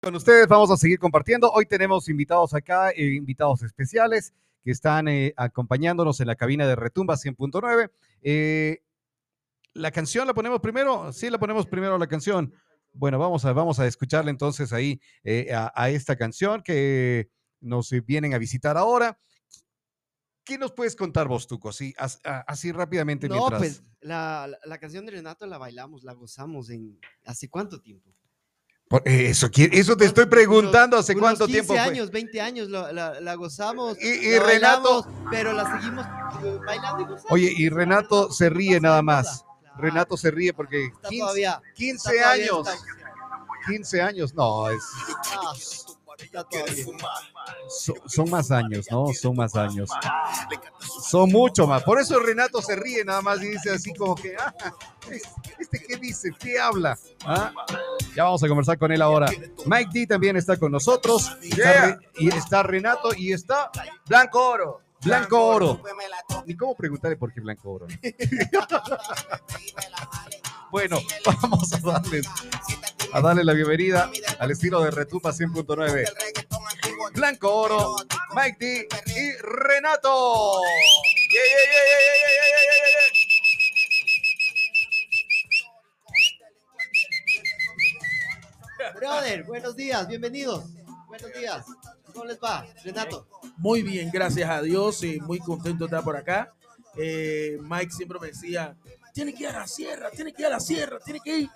[0.00, 1.50] Con ustedes vamos a seguir compartiendo.
[1.50, 4.32] Hoy tenemos invitados acá, eh, invitados especiales
[4.62, 7.90] que están eh, acompañándonos en la cabina de Retumba 100.9.
[8.22, 8.80] Eh,
[9.74, 12.54] la canción la ponemos primero, sí, la ponemos primero la canción.
[12.92, 15.00] Bueno, vamos a, vamos a escucharle entonces ahí
[15.52, 17.28] a, a esta canción que
[17.60, 19.18] nos vienen a visitar ahora.
[20.44, 21.68] ¿Qué nos puedes contar vos, Tuco?
[21.70, 23.58] Así, as- a- así rápidamente No, mientras...
[23.60, 28.10] pues la, la- la canción de Renato la bailamos, la gozamos en ¿hace cuánto tiempo?
[29.04, 31.78] Eso, eso te estoy preguntando hace unos cuánto 15 tiempo fue.
[31.80, 33.98] años, 20 años la, la- la gozamos.
[34.00, 37.28] Y- y la Renato- bailamos, pero la seguimos eh, bailando y gozando.
[37.34, 39.44] Oye, y Renato se ríe nada más.
[39.62, 42.86] Claro, Renato se ríe porque está 15, todavía, 15 está todavía años, está-
[43.70, 44.82] 15 años, no, es,
[45.36, 45.52] ah,
[46.18, 46.84] está todavía.
[47.68, 49.12] so- son más años, ¿no?
[49.12, 49.90] Son más años.
[51.02, 51.82] Son mucho más.
[51.82, 54.54] Por eso Renato se ríe nada más y dice así como que, ah,
[55.58, 56.30] ¿Este qué dice?
[56.38, 56.98] ¿Qué habla?
[57.24, 57.52] ¿Ah?
[58.14, 59.30] Ya vamos a conversar con él ahora.
[59.66, 61.36] Mike D también está con nosotros.
[62.18, 63.70] Y está Renato y está
[64.06, 64.80] Blanco Oro.
[65.02, 65.82] Blanco Oro.
[66.46, 67.86] Ni cómo preguntarle por qué Blanco Oro.
[70.70, 70.98] bueno,
[71.42, 72.26] vamos a darles
[73.12, 76.04] a darle la bienvenida al estilo de Retupa 100.9.
[77.14, 77.96] Blanco Oro,
[78.34, 80.60] Mike D y Renato.
[81.30, 83.27] Yeah, yeah,
[88.98, 90.64] Brother, buenos días, bienvenidos.
[91.06, 91.64] Buenos días.
[92.12, 93.26] ¿Cómo les va, Renato?
[93.56, 96.52] Muy bien, gracias a Dios y muy contento de estar por acá.
[96.96, 98.76] Eh, Mike siempre me decía,
[99.14, 101.50] tiene que ir a la sierra, tiene que ir a la sierra, tiene que ir.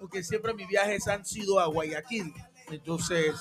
[0.00, 2.32] Porque siempre mis viajes han sido a Guayaquil.
[2.70, 3.34] Entonces,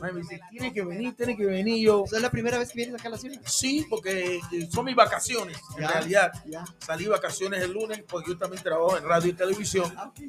[0.00, 1.84] Mike me dice, tiene que venir, tiene que venir.
[1.86, 3.40] Yo, ¿Es la primera vez que vienes acá a la ciudad?
[3.46, 5.58] sí, porque eh, son mis vacaciones.
[5.76, 5.88] En Ya.
[5.92, 6.64] realidad, Ya.
[6.78, 9.92] salí vacaciones el lunes porque yo también trabajo en radio y televisión.
[9.96, 10.20] Ah, ok.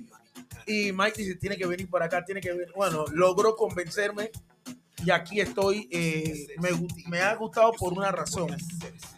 [0.65, 2.71] Y Mike dice, tiene que venir para acá, tiene que venir.
[2.75, 4.31] Bueno, logró convencerme
[5.05, 5.87] y aquí estoy.
[5.91, 6.69] eh, me,
[7.09, 8.55] me ha gustado por una razón.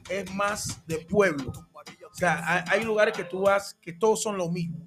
[0.10, 1.52] Es más de pueblo.
[2.12, 4.80] O sea, hay, hay lugares que tú vas que todos son lo mismo.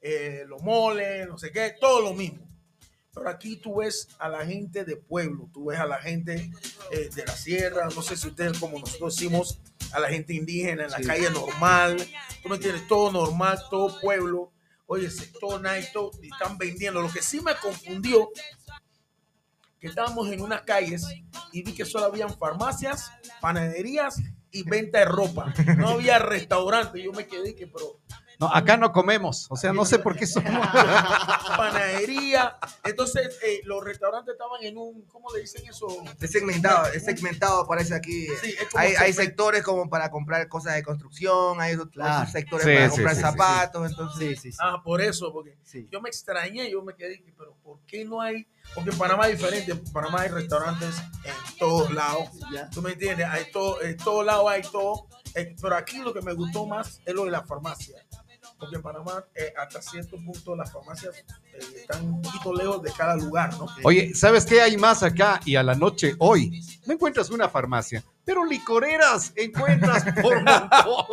[0.00, 2.46] Eh, los moles, no sé qué, todo lo mismo.
[3.12, 6.52] Pero aquí tú ves a la gente de pueblo, tú ves a la gente
[6.92, 9.58] eh, de la sierra, no sé si ustedes como nosotros decimos,
[9.92, 11.04] a la gente indígena en la Sí.
[11.04, 11.96] calle normal,
[12.42, 14.52] tú me entiendes, todo normal, todo pueblo,
[14.88, 15.86] oye, sector night,
[16.22, 17.00] y están vendiendo.
[17.00, 18.30] Lo que sí me confundió,
[19.78, 21.06] que estábamos en unas calles
[21.52, 24.16] y vi que solo habían farmacias, panaderías
[24.50, 25.54] y venta de ropa.
[25.76, 27.02] No había restaurante.
[27.02, 28.00] Yo me quedé que, pero
[28.38, 30.50] No, acá no comemos, o sea, no sé por qué somos.
[31.56, 32.56] panadería.
[32.84, 35.86] Entonces, eh, los restaurantes estaban en un, ¿cómo le dicen eso?
[36.20, 38.28] Es segmentado, es segmentado, parece aquí.
[38.40, 42.30] Sí, es como Hay, sectores como para comprar cosas de construcción, hay otros Claro.
[42.30, 43.30] sectores Sí, para sí, comprar sí, sí, sí.
[43.32, 44.28] zapatos, entonces...
[44.28, 44.58] Sí, sí, sí.
[44.60, 45.88] Ah, por eso, porque sí.
[45.90, 48.46] yo me extrañé, yo me quedé, que, pero ¿por qué no hay?
[48.74, 50.94] Porque en Panamá es diferente, en Panamá hay restaurantes
[51.24, 52.28] en todos lados.
[52.72, 53.26] ¿tú me entiendes?
[53.28, 57.00] Hay todo, en todos lados hay todo, eh, pero aquí lo que me gustó más
[57.04, 57.96] es lo de la farmacia,
[58.58, 61.24] porque en Panamá eh, hasta cierto punto las farmacias eh,
[61.76, 63.66] están un poquito lejos de cada lugar, ¿no?
[63.84, 65.40] Oye, ¿sabes qué hay más acá?
[65.44, 71.06] Y a la noche, hoy, no encuentras una farmacia, pero licoreras encuentras por montón.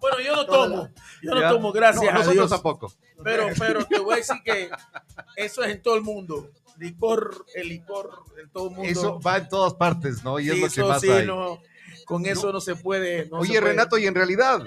[0.00, 0.88] Bueno, yo no tomo,
[1.22, 1.48] yo no Ya.
[1.50, 2.50] tomo, gracias No, a nosotros Dios.
[2.50, 2.92] tampoco.
[3.22, 4.68] Pero, pero te voy a decir que
[5.36, 6.50] eso es en todo el mundo.
[6.78, 8.90] Licor, el licor en todo el mundo.
[8.90, 10.40] Eso va en todas partes, ¿no?
[10.40, 11.26] Y es Sí, lo que eso más sí, hay.
[11.26, 11.60] no,
[12.06, 13.26] con eso no, se puede.
[13.26, 13.72] no se Oye, puede.
[13.72, 14.64] Renato, y en realidad,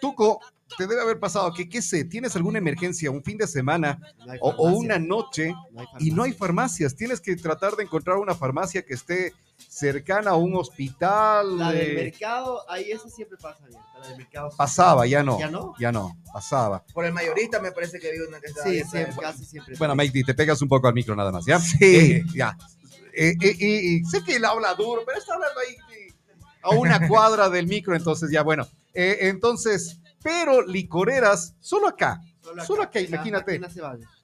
[0.00, 0.40] Tuco,
[0.76, 4.32] te debe haber pasado que, qué sé, tienes alguna emergencia, un fin de semana No
[4.40, 6.38] o, una noche no y no hay farmacia.
[6.38, 6.96] farmacias.
[6.96, 11.58] Tienes que tratar de encontrar una farmacia que esté cercana a un hospital.
[11.58, 13.80] La del eh, mercado, ahí eso siempre pasa bien.
[14.00, 14.50] La del mercado.
[14.56, 15.38] pasaba, ya no.
[15.38, 15.74] ¿Ya no?
[15.78, 16.84] Ya no, pasaba.
[16.92, 19.76] Por el mayorista me parece que vi una que estaba Sí, siempre, casi siempre.
[19.78, 21.60] Bueno, Mike, te pegas un poco al micro nada más, ¿ya?
[21.60, 21.76] Sí.
[21.80, 22.56] Eh, ya.
[23.16, 26.12] Eh, eh, sé que él habla duro, pero está hablando ahí eh,
[26.62, 28.66] a una cuadra del micro, entonces ya, bueno.
[28.92, 32.18] Eh, entonces, pero licoreras, solo acá.
[32.66, 33.60] solo acá, imagínate.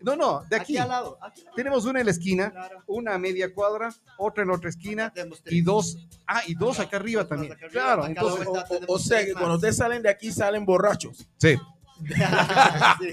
[0.00, 0.72] No, no, de aquí.
[0.72, 1.19] Aquí al lado.
[1.22, 1.55] Aquí al lado.
[1.56, 2.82] Tenemos una en la esquina, Claro.
[2.87, 5.12] una a media cuadra, otra en otra esquina
[5.47, 7.52] y dos, ah, y dos acá arriba Dos también.
[7.52, 8.47] acá arriba, Claro, acá entonces.
[8.47, 11.26] O, o- o sea que cuando ustedes salen de aquí salen borrachos.
[11.37, 11.56] sí.
[12.99, 13.12] Sí.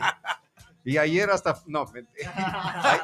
[0.86, 1.86] Y ayer hasta, no,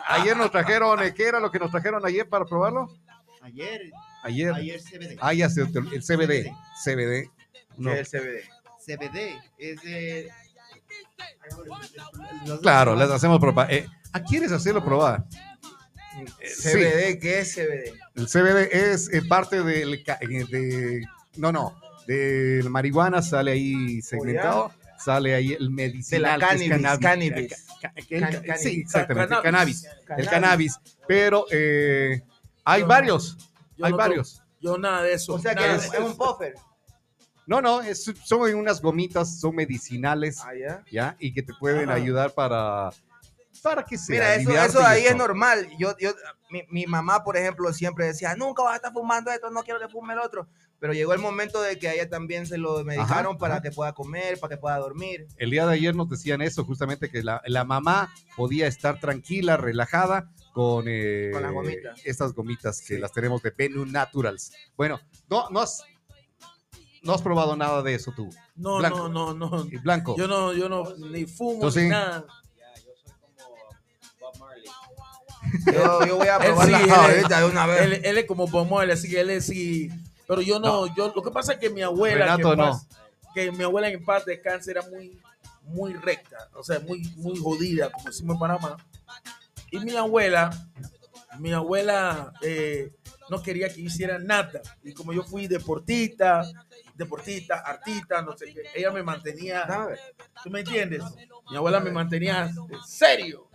[0.07, 2.87] ayer nos trajeron, eh, ¿qué era lo que nos trajeron ayer para probarlo?
[3.41, 3.91] Ayer,
[4.23, 5.17] Ayer, ayer CBD.
[5.19, 6.49] ah, ya sé, el CBD,
[6.81, 7.29] CBD.
[7.75, 7.91] No.
[7.91, 8.49] es el CBD.
[8.85, 10.29] CBD es de.
[12.61, 13.71] Claro, les hacemos probar.
[13.73, 15.25] Eh, ¿A quieres hacerlo probar?
[16.39, 17.93] Eh, sí, CBD, ¿qué es CBD?
[18.15, 21.01] el CBD es eh, parte del, eh, de,
[21.37, 24.71] no, no, de la marihuana sale ahí segmentado.
[24.99, 26.39] sale ahí el medicinal.
[26.39, 27.67] que es cannabis, cannabis.
[27.81, 27.93] Ca-
[28.45, 29.81] ca- sí, exactamente, Cannabis.
[29.83, 30.17] cannabis.
[30.17, 30.79] El cannabis.
[31.07, 32.21] Pero eh,
[32.63, 33.37] hay Yo- varios,
[33.75, 34.41] Yo hay no varios.
[34.61, 35.33] Yo nada de eso.
[35.33, 36.53] O sea que es, de es un puffer.
[37.45, 40.83] No, no, es- son unas gomitas, son medicinales, Ah, ya.
[40.91, 41.15] ¿ya?
[41.19, 41.95] Y que te pueden Ajá.
[41.95, 42.89] ayudar para,
[43.61, 45.67] para que se Mira, eso, eso ahí es normal.
[45.77, 46.11] Yo, yo,
[46.49, 49.79] mi, mi mamá, por ejemplo, siempre decía, nunca vas a estar fumando esto, no quiero
[49.79, 50.47] que fume el otro.
[50.79, 53.61] Pero llegó el momento de que a ella también se lo medicaron para ajá.
[53.63, 55.27] que pueda comer, para que pueda dormir.
[55.37, 59.55] El día de ayer nos decían eso, justamente que la, la mamá podía estar tranquila,
[59.55, 62.01] relajada con, eh, Con las gomitas.
[62.03, 64.51] estas gomitas que las tenemos de Benu Naturals.
[64.75, 64.99] Bueno,
[65.29, 65.83] no, no, has,
[67.03, 69.09] no has probado nada de eso tú, No, Blanco.
[69.09, 69.65] no, no, no.
[69.83, 70.15] Blanco.
[70.17, 72.25] Yo no, yo no, ni fumo Entonces- ni nada.
[75.71, 77.81] Yo, yo voy a probar sí, la él- ahorita de una vez.
[77.81, 79.89] Él, él es como Bomoel, así que él es sí.
[80.27, 82.65] Pero yo no, yo lo que pasa es que mi abuela, Renato, que, en no.
[82.71, 82.87] paz-
[83.35, 85.19] que mi abuela en paz descanse era muy,
[85.65, 88.77] muy recta, o sea, muy, muy jodida, como decimos en Panamá.
[89.69, 90.49] Y mi abuela,
[91.39, 92.91] mi abuela eh,
[93.29, 94.61] no quería que hiciera nada.
[94.83, 96.43] Y como yo fui deportista,
[96.95, 99.67] deportista, artista, no sé qué, ella me mantenía.
[100.43, 101.03] ¿Tú me entiendes?
[101.49, 102.51] Mi abuela me mantenía
[102.85, 103.49] serio.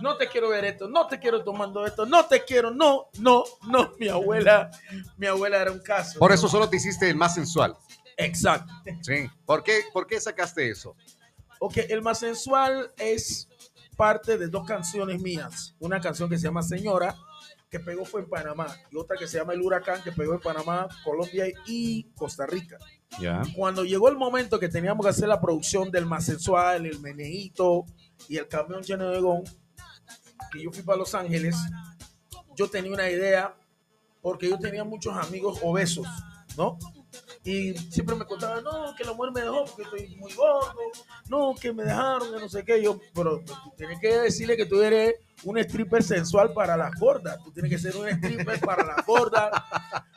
[0.00, 3.44] No te quiero ver esto, no te quiero tomando esto, no te quiero, no, no,
[3.68, 3.92] no.
[3.98, 4.70] Mi abuela,
[5.16, 6.18] mi abuela era un caso.
[6.18, 7.76] Por eso solo te hiciste el más sensual.
[8.16, 8.72] Exacto.
[9.02, 9.28] Sí.
[9.44, 10.96] ¿Por qué, ¿Por qué sacaste eso?
[11.58, 13.48] Ok, el más sensual es
[13.96, 15.74] parte de dos canciones mías.
[15.78, 17.16] Una canción que se llama Señora,
[17.74, 20.38] que pegó fue en Panamá, y otra que se llama El Huracán, que pegó en
[20.38, 22.78] Panamá, Colombia y Costa Rica.
[23.20, 23.42] Ya.
[23.56, 27.84] Cuando llegó el momento que teníamos que hacer la producción del más sensual, el meneíto
[28.28, 29.42] y el camión lleno de gon,
[30.52, 31.56] que yo fui para Los Ángeles,
[32.54, 33.56] yo tenía una idea,
[34.22, 36.06] porque yo tenía muchos amigos obesos,
[36.56, 36.78] ¿no?
[37.42, 40.78] Y siempre me contaban, no, que la mujer me dejó porque estoy muy gordo,
[41.28, 42.80] no, que me dejaron, que no sé qué.
[42.80, 43.42] Yo, pero
[43.76, 47.78] tienes que decirle que tú eres un stripper sensual para las gordas, tú tienes que
[47.78, 49.50] ser un stripper para las gordas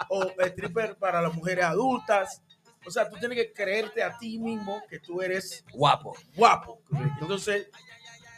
[0.09, 2.41] o stripper para las mujeres adultas.
[2.85, 6.15] O sea, tú tienes que creerte a ti mismo que tú eres Guapo.
[6.35, 6.81] guapo.
[7.19, 7.67] Entonces,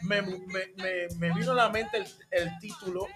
[0.02, 3.06] me, me, me, me vino a la mente el, el título,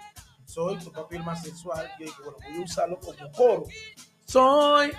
[0.44, 1.90] Soy tu papi el más sensual.
[1.98, 3.64] Yo dije, bueno, voy a usarlo como coro.
[4.24, 4.92] Soy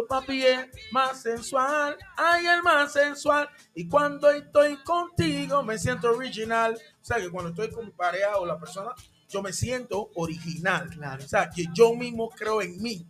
[0.00, 3.48] tu papi el más sensual, ay, el más sensual.
[3.74, 6.78] Y cuando estoy contigo me siento original.
[7.00, 8.92] O sea, que cuando estoy con mi pareja o la persona,
[9.28, 10.88] yo me siento original.
[10.90, 11.24] Claro.
[11.24, 13.06] O sea, que yo mismo creo en mí.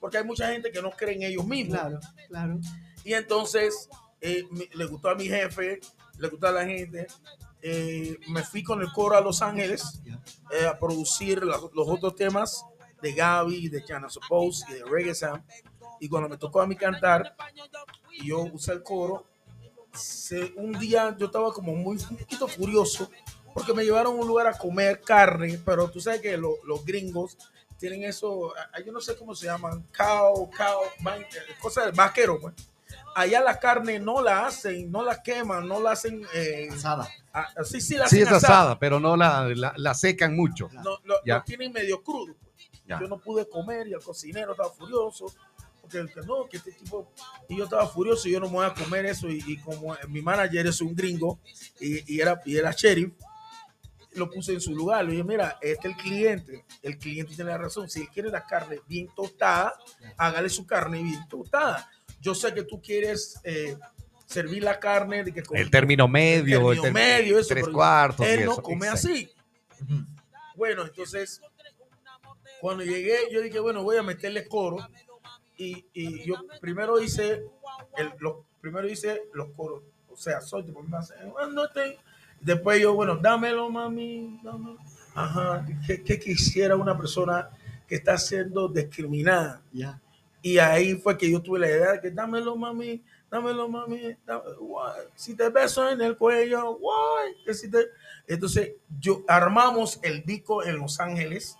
[0.00, 1.78] Porque hay mucha gente que no cree en ellos mismos.
[1.78, 2.58] Claro, claro.
[3.02, 3.88] Y entonces
[4.20, 5.80] eh, me- le gustó a mi jefe,
[6.18, 7.06] le gustó a la gente.
[7.62, 10.00] Eh, me fui con el coro a Los Ángeles
[10.52, 12.64] eh, a producir los, los otros temas
[13.02, 15.42] de Gaby, de Chana Suppose y de Reggae Sam.
[16.00, 17.34] Y cuando me tocó a mí cantar,
[18.12, 19.24] y yo usé el coro,
[19.92, 23.10] se- un día yo estaba como muy un poquito furioso
[23.54, 26.84] porque me llevaron a un lugar a comer carne, pero tú sabes que lo- los
[26.84, 27.38] gringos
[27.78, 28.52] tienen eso,
[28.84, 31.24] yo no sé cómo se llaman, cow, cow, man-
[31.60, 32.54] cosas de vaquero, pues.
[33.14, 37.08] Allá la carne no la hacen, no la queman, no la hacen, eh, Asada.
[37.32, 40.68] ah, sí, sí la Sí, hacen es asada, pero no la, la, la secan mucho.
[40.72, 42.34] no, lo, lo tienen medio crudo.
[42.34, 43.00] pues.
[43.00, 45.26] Yo no pude comer y el cocinero estaba furioso.
[45.88, 47.10] Porque que no, que este tipo.
[47.48, 49.28] Y yo estaba furioso y yo no me voy a comer eso.
[49.28, 51.38] Y, y como mi manager es un gringo
[51.80, 53.12] y, y era, y era sheriff,
[54.14, 55.04] lo puse en su lugar.
[55.04, 56.64] Le dije, mira, este es el cliente.
[56.82, 57.88] El cliente tiene la razón.
[57.88, 59.74] Si él quiere la carne bien tostada,
[60.16, 61.88] hágale su carne bien tostada.
[62.20, 63.76] Yo sé que tú quieres eh,
[64.26, 68.26] servir la carne de que con- El término medio, el, término medio, eso, tres cuartos.
[68.26, 69.08] él no eso, come exacto.
[69.08, 69.30] así.
[70.56, 71.40] Bueno, entonces,
[72.60, 74.78] cuando llegué, yo dije, bueno, voy a meterle coro.
[75.56, 77.44] Y, y yo primero hice,
[77.96, 79.82] el, lo, primero hice los coros.
[80.10, 80.64] O sea, soy
[82.40, 84.40] Después yo, bueno, dámelo, mami.
[84.42, 84.78] dámelo.
[85.14, 85.66] Ajá.
[85.86, 87.48] ¿Qué, qué quisiera una persona
[87.88, 89.62] que está siendo discriminada?
[89.72, 90.00] Ya.
[90.42, 94.16] Y ahí fue que yo tuve la idea de que dámelo, mami, dámelo, mami.
[94.60, 97.86] guay, Si te beso en el cuello, guay, que si te...
[98.28, 101.56] Entonces, yo armamos el disco en Los Ángeles,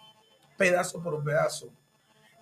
[0.56, 1.70] pedazo por pedazo.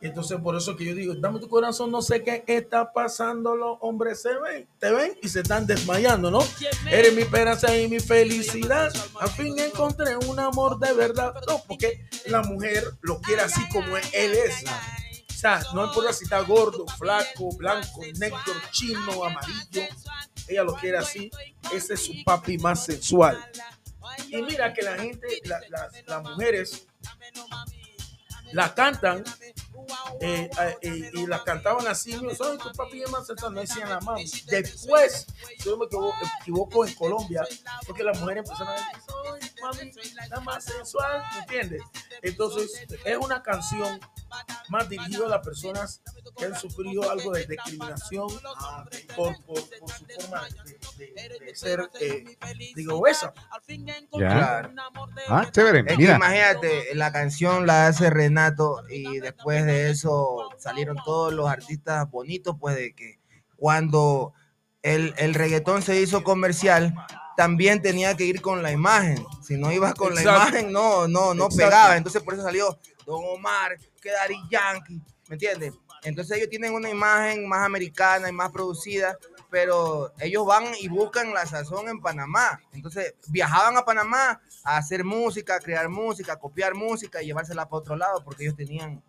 [0.05, 3.79] Entonces, por eso que yo digo, dame tu corazón, no sé qué está pasando, los
[3.81, 6.41] hombres se ven, te ven y se están desmayando, ¿no?
[6.91, 8.93] Eres mi esperanza y mi felicidad.
[9.19, 11.35] Al fin encontré un amor de verdad.
[11.49, 14.65] No, porque la mujer lo quiere así como él es.
[15.31, 18.39] O sea, no importa si está gordo, flaco, blanco, negro,
[18.73, 19.83] chino, amarillo.
[20.49, 21.31] Ella lo quiere así.
[21.73, 23.43] Ese es su papi más sensual.
[24.29, 26.87] Y mira que la gente, la- las- las mujeres,
[28.53, 29.25] la cantan
[30.21, 33.61] eh, eh, eh, y las cantaban así, yo soy tu papi es más sensual", no
[33.61, 34.25] decían la mami.
[34.47, 35.27] Después,
[35.59, 37.45] si yo me equivoco, equivoco en Colombia,
[37.87, 39.93] porque las mujeres empezaron a decir, soy mami,
[40.31, 41.83] la más sensual, ¿me entiendes?
[42.23, 44.01] Entonces, es una canción
[44.69, 46.01] más dirigida a las personas
[46.37, 48.29] que han sufrido algo de discriminación
[49.15, 50.43] por, por, por su forma
[50.97, 52.37] de, de- de ser, eh,
[52.75, 53.33] digo, obesa.
[54.13, 54.29] Ya.
[54.29, 54.73] Claro.
[55.29, 55.81] Ah, chévere.
[55.81, 61.33] Es que Mira, imagínate, la canción la hace Renato y después de eso salieron todos
[61.33, 63.19] los artistas bonitos, pues de que
[63.57, 64.33] cuando
[64.83, 66.95] el, el reggaetón se hizo comercial,
[67.37, 69.25] también tenía que ir con la imagen.
[69.43, 71.57] Si no ibas con la imagen, no, no, no Exacto.
[71.57, 71.97] pegaba.
[71.97, 75.75] Entonces por eso salió Don Omar, que Daddy Yankee, ¿me entiendes?
[76.03, 79.17] Entonces ellos tienen una imagen más americana y más producida,
[79.51, 82.61] pero ellos van y buscan la sazón en Panamá.
[82.73, 87.65] Entonces viajaban a Panamá a hacer música, a crear música, a copiar música y llevársela
[87.69, 89.03] para otro lado porque ellos tenían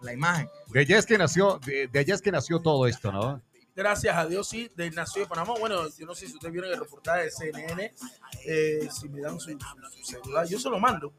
[0.00, 0.48] la imagen.
[0.68, 3.42] de allá es que nació, de, de allá es que nació todo esto, ¿no?
[3.74, 5.54] Gracias a Dios, sí, de nació de Panamá.
[5.58, 7.94] Bueno, yo no sé si ustedes vieron el reportaje de CNN,
[8.46, 11.14] eh, si me dan su, su celular, yo se lo mando,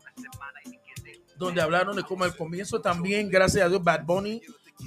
[1.35, 4.39] donde hablaron de cómo al comienzo también, gracias a Dios, Bad Bunny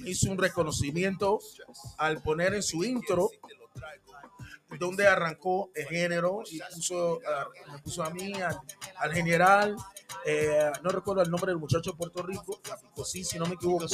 [0.05, 1.41] hizo un reconocimiento
[1.99, 3.31] al poner en su intro
[4.79, 8.57] donde arrancó el género y puso, a- me puso a mí, al,
[8.97, 9.77] al general,
[10.25, 12.61] eh, no recuerdo el nombre del muchacho de Puerto Rico,
[13.05, 13.87] sí, si no me equivoco,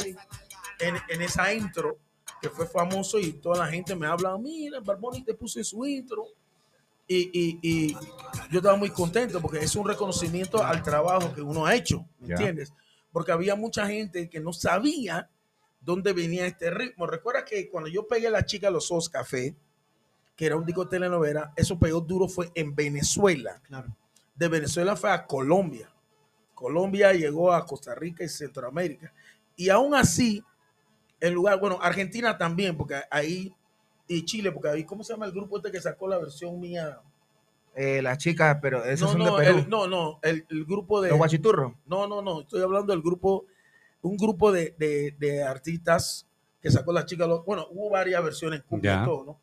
[0.79, 1.97] en, en esa intro
[2.41, 6.25] que fue famoso y toda la gente me habla, mira, Barboni te puse su intro.
[7.05, 7.93] Y, y, y
[8.49, 12.33] yo estaba muy contento porque es un reconocimiento al trabajo que uno ha hecho, ¿me
[12.33, 12.73] entiendes?
[13.11, 15.29] Porque había mucha gente que no sabía
[15.81, 17.05] dónde venía este ritmo.
[17.05, 19.55] Recuerda que cuando yo pegué La Chica de los Ojos Café,
[20.35, 23.61] que era un disco de telenovela, eso pegó duro fue en Venezuela.
[23.63, 23.95] Claro.
[24.33, 25.92] De Venezuela fue a Colombia.
[26.53, 29.11] Colombia llegó a Costa Rica y Centroamérica.
[29.55, 30.43] Y aún así,
[31.19, 33.53] el lugar, bueno, Argentina también, porque ahí,
[34.07, 36.99] y Chile, porque ahí, ¿cómo se llama el grupo este que sacó la versión mía?
[37.75, 39.57] Eh, las chicas, pero esos No, son no, de Perú.
[39.59, 41.09] el, no, no, el, el grupo de...
[41.09, 41.73] Los guachiturros.
[41.87, 43.45] No, no, no, estoy hablando del grupo,
[44.03, 46.27] un grupo de, de, de artistas
[46.61, 49.01] que sacó la chica, lo- bueno, hubo varias versiones, cumbia Ya.
[49.01, 49.39] y todo, ¿no?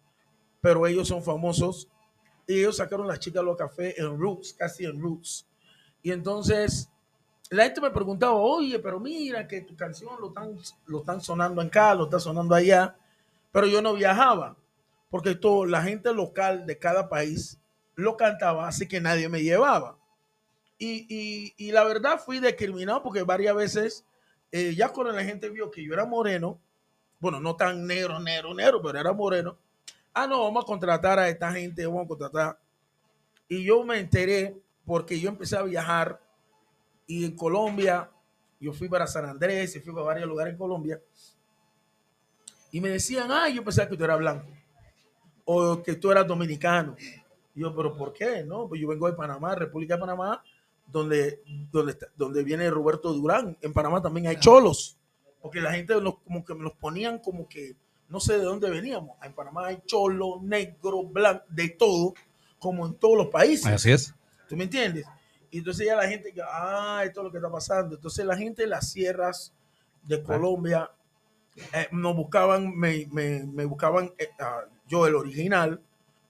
[0.61, 1.89] Pero ellos son famosos
[2.47, 5.47] y ellos sacaron la chica los café en Roots, casi en Roots.
[6.03, 6.89] Y entonces
[7.51, 11.61] la gente me preguntaba, oye, pero mira que tu canción lo están, lo están sonando
[11.61, 12.97] acá, lo está sonando allá,
[13.53, 14.57] pero yo no viajaba,
[15.11, 17.59] porque todo, la gente local de cada país
[17.97, 19.99] lo cantaba, así que nadie me llevaba.
[20.79, 24.05] Y, y- y la verdad fui discriminado porque varias veces,
[24.53, 26.59] eh, ya cuando la gente vio que yo era moreno,
[27.19, 29.59] bueno, no tan negro, negro, negro, pero era moreno,
[30.15, 32.59] ah, no, vamos a contratar a esta gente, vamos a contratar.
[33.49, 36.21] Y yo me enteré porque yo empecé a viajar
[37.11, 38.09] y en Colombia,
[38.61, 41.01] yo fui para San Andrés y fui para varios lugares en Colombia.
[42.73, 44.47] Y me decían, ah, yo pensaba que tú eras blanco
[45.45, 46.95] o que tú eras dominicano.
[47.55, 48.45] Y yo, pero ¿por qué?
[48.45, 50.43] No, pues yo vengo de Panamá, República de Panamá,
[50.87, 53.57] donde, donde, está- donde viene Roberto Durán.
[53.61, 54.97] En Panamá también hay cholos,
[55.43, 57.75] porque la gente nos, como que me los ponían como que
[58.09, 59.17] no sé de dónde veníamos.
[59.23, 62.15] En Panamá hay cholo, negro, blanco, de todo,
[62.61, 63.67] como en todos los países.
[63.67, 64.15] Así es.
[64.49, 65.07] ¿Tú me entiendes?
[65.51, 67.97] Y entonces ya la gente, ah, esto es lo que está pasando.
[67.97, 69.53] Entonces la gente de las sierras
[70.05, 70.91] de Colombia
[71.75, 75.81] eh, nos buscaban, me, me- me buscaban eh, ah, yo el original,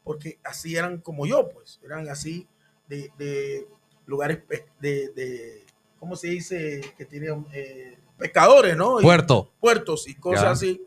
[0.05, 2.49] porque así eran como yo, pues, eran así
[2.89, 3.69] de, de
[4.07, 4.41] lugares
[4.81, 5.65] de, de,
[5.99, 6.81] ¿cómo se dice?
[6.97, 9.01] Que tenían eh, pescadores, ¿no?
[9.01, 9.53] Y- Puerto.
[9.61, 10.51] puertos y cosas Ya.
[10.51, 10.83] así.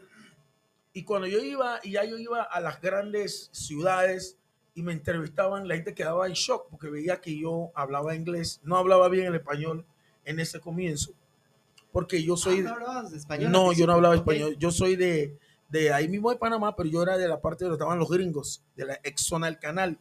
[0.92, 4.38] Y cuando yo iba, y ya yo iba a las grandes ciudades
[4.76, 8.78] y me entrevistaban, la gente quedaba en shock porque veía que yo hablaba inglés, no
[8.78, 9.86] hablaba bien el español
[10.26, 11.12] en ese comienzo,
[11.92, 13.52] porque yo soy, Ah, ¿No hablabas español?
[13.52, 15.38] no, yo no hablaba español, yo soy de,
[15.70, 18.64] de ahí mismo de Panamá, pero yo era de la parte donde estaban los gringos,
[18.76, 19.98] de la ex zona del canal.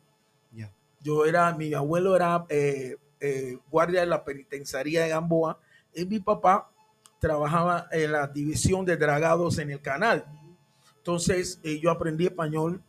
[0.52, 0.72] Ya.
[1.00, 5.58] Yo era, mi abuelo era eh, eh, guardia de la penitenciaría de Gamboa
[5.94, 6.70] y mi papá
[7.18, 10.24] trabajaba en la división de dragados en el canal.
[10.98, 12.82] Entonces eh, yo aprendí español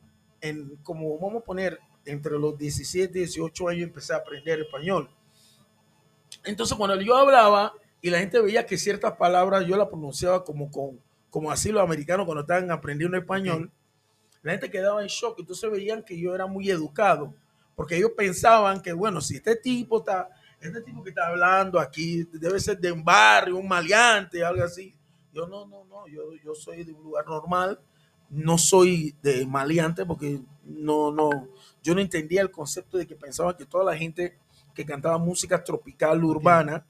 [0.43, 5.09] en, como vamos a poner, entre los 17 y 18 años empecé a aprender español.
[6.43, 10.69] Entonces cuando yo hablaba y la gente veía que ciertas palabras yo las pronunciaba como
[10.69, 10.99] con
[11.33, 13.71] como así los americanos cuando estaban aprendiendo español,
[14.43, 15.39] la gente quedaba en shock.
[15.39, 17.33] Entonces veían que yo era muy educado,
[17.75, 20.29] porque ellos pensaban que, bueno, si este tipo está,
[20.61, 24.95] este tipo que está hablando aquí debe ser de un barrio, un maleante, algo así.
[25.33, 27.79] Yo no, no, no, yo, yo soy de un lugar normal,
[28.33, 31.29] no soy de maleante porque no, no,
[31.83, 34.37] yo no entendía el concepto de que pensaban que toda la gente
[34.75, 36.85] que cantaba música tropical urbana,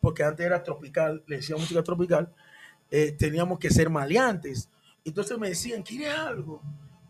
[0.00, 2.32] porque antes era tropical, le decía música tropical,
[2.90, 4.70] eh, teníamos que ser maleantes.
[5.04, 6.62] Entonces me decían, ¿quieres algo?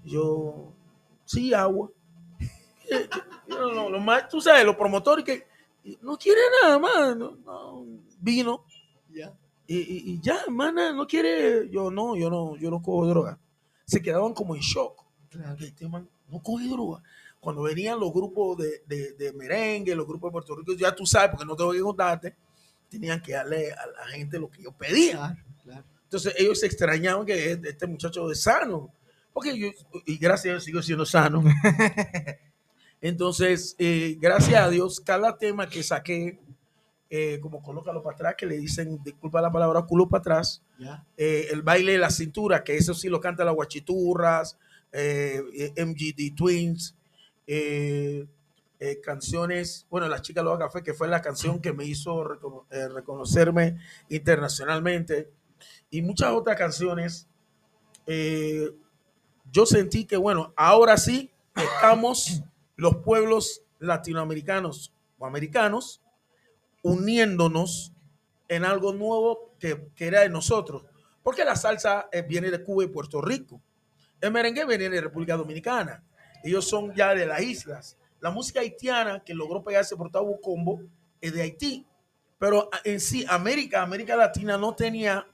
[0.05, 0.73] Yo,
[1.25, 1.91] sí, agua.
[2.91, 3.09] Eh,
[3.49, 5.47] no, no, lo más, tú sabes, los promotores que
[6.03, 7.87] no quiere nada más, no, no,
[8.21, 8.65] vino.
[9.13, 9.33] Ya.
[9.67, 11.69] Y, y- y ya, hermana, no quiere.
[11.71, 13.39] Yo no, yo no, yo no cojo droga.
[13.87, 15.05] Se quedaban como en shock.
[15.59, 17.03] Que Este man no coge droga.
[17.41, 21.05] Cuando venían los grupos de, de- de merengue, los grupos de Puerto Rico, ya tú
[21.05, 22.35] sabes, porque no tengo que contarte,
[22.89, 25.13] tenían que darle a la gente lo que yo pedía.
[25.17, 25.85] Claro, claro.
[26.05, 28.91] Entonces ellos se extrañaban que este este muchacho es sano.
[29.33, 29.69] Porque yo,
[30.07, 31.43] y gracias a Dios sigo siendo sano.
[33.01, 36.39] Entonces, eh, gracias a Dios, cada tema que saqué,
[37.17, 40.63] eh, como colócalo para atrás, que le dicen, disculpa la palabra, culo para atrás,
[41.17, 44.59] eh, el baile de la cintura, que eso sí lo canta las guachiturras,
[44.91, 45.41] eh,
[45.77, 46.97] MGD Twins,
[49.03, 53.79] canciones, bueno, la chica Loba Café, que fue la canción que me hizo recono- reconocerme
[54.09, 55.31] internacionalmente,
[55.91, 57.29] y muchas otras canciones.
[59.53, 62.43] yo sentí que, bueno, ahora sí estamos
[62.77, 66.01] los pueblos latinoamericanos o americanos
[66.85, 67.93] uniéndonos
[68.49, 70.85] en algo nuevo que, que era de nosotros.
[71.23, 73.61] Porque la salsa eh, viene de Cuba y Puerto Rico.
[74.21, 76.03] El merengue viene de República Dominicana.
[76.45, 77.97] Ellos son ya de las islas.
[78.21, 80.83] La música haitiana que logró pegarse por Tabo Combo
[81.21, 81.87] es de Haití.
[82.39, 85.27] Pero a- en sí, América, América Latina no tenía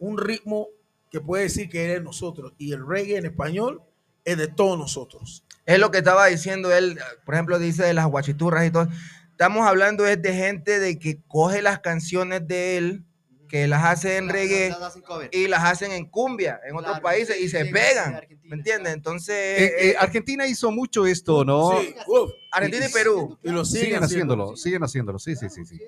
[0.00, 0.68] un ritmo
[1.10, 2.52] que puede decir que era de nosotros.
[2.58, 3.80] Y el reggae en español
[4.24, 5.44] es de todos nosotros.
[5.64, 8.88] Es lo que estaba diciendo él, por ejemplo, dice de las guachiturras y todo.
[9.36, 13.04] Estamos hablando es de gente de que coge las canciones de él,
[13.50, 14.74] que las hace en Las- reggae
[15.30, 18.14] y las hacen en cumbia en otros países sí, y se sí, pegan.
[18.14, 18.94] de ¿Me entiendes?
[18.94, 21.78] Entonces, Eh, eh, Argentina hizo mucho esto, ¿no?
[21.78, 23.38] Sí, uf, Argentina y Perú.
[23.42, 25.78] y lo siguen, haciéndolo, siguen haciéndolo, sí, sí, Claro, sí, sí.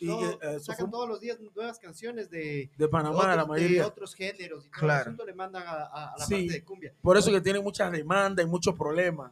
[0.00, 3.42] Y, No, eh, sacan fue todos los días nuevas canciones de, de Panamá, otros, la
[3.42, 3.86] de mayoría.
[3.86, 5.14] otros géneros y todo Claro.
[5.20, 6.34] el le mandan a, a- a la Sí.
[6.34, 6.92] parte de cumbia.
[7.00, 9.30] Por eso que tienen muchas demandas y muchos problemas.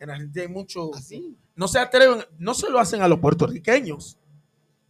[0.00, 0.92] En Argentina hay mucho.
[0.94, 1.36] Así.
[1.54, 4.18] No se atreven, no se lo hacen a los puertorriqueños.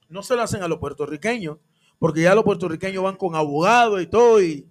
[0.09, 1.59] No se lo hacen a los puertorriqueños.
[1.99, 4.41] Porque ya los puertorriqueños van con abogados y todo.
[4.41, 4.67] Y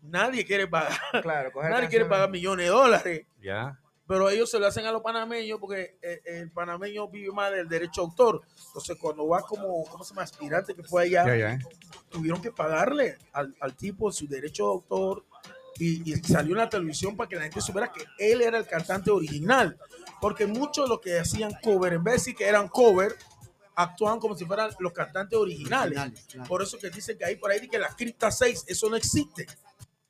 [0.00, 0.96] nadie quiere pagar.
[1.22, 3.26] claro, coger Nadie quiere pagar millones de dólares.
[3.42, 3.78] Ya.
[4.06, 7.68] Pero ellos se lo hacen a los panameños porque eh, el panameño vive más del
[7.68, 8.42] derecho a autor.
[8.68, 10.22] Entonces, cuando va como, ¿cómo se llama?
[10.22, 11.58] Aspirante que fue allá, Ya, ya.
[12.10, 15.24] tuvieron que pagarle al, al tipo su derecho de autor
[15.78, 18.66] y, y salió en la televisión para que la gente supiera que él era el
[18.66, 19.78] cantante original.
[20.20, 23.16] Porque muchos de los que hacían cover, en vez de decir que eran cover,
[23.74, 25.98] actuaban como si fueran los cantantes originales.
[25.98, 26.48] Originales, claro.
[26.48, 29.46] Por eso que dicen que ahí por ahí que la cripta 6, eso no existe.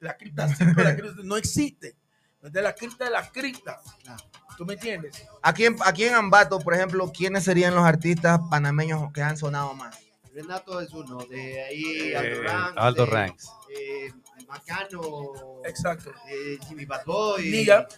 [0.00, 1.96] La cripta 5, la cripta no existe.
[2.42, 3.80] De la cripta de la cripta.
[4.02, 4.22] Claro.
[4.58, 5.24] ¿Tú me entiendes?
[5.42, 9.72] Aquí en, aquí en Ambato, por ejemplo, ¿quiénes serían los artistas panameños que han sonado
[9.74, 9.96] más?
[10.34, 12.74] Renato es uno, de ahí Eh, Aldo Ranks.
[12.76, 13.48] Aldo de, Ranks.
[13.78, 14.12] eh,
[14.52, 15.32] Macano.
[15.64, 16.12] Exacto.
[16.28, 17.50] eh, Jimmy Bad Boy.
[17.50, 17.88] Niga.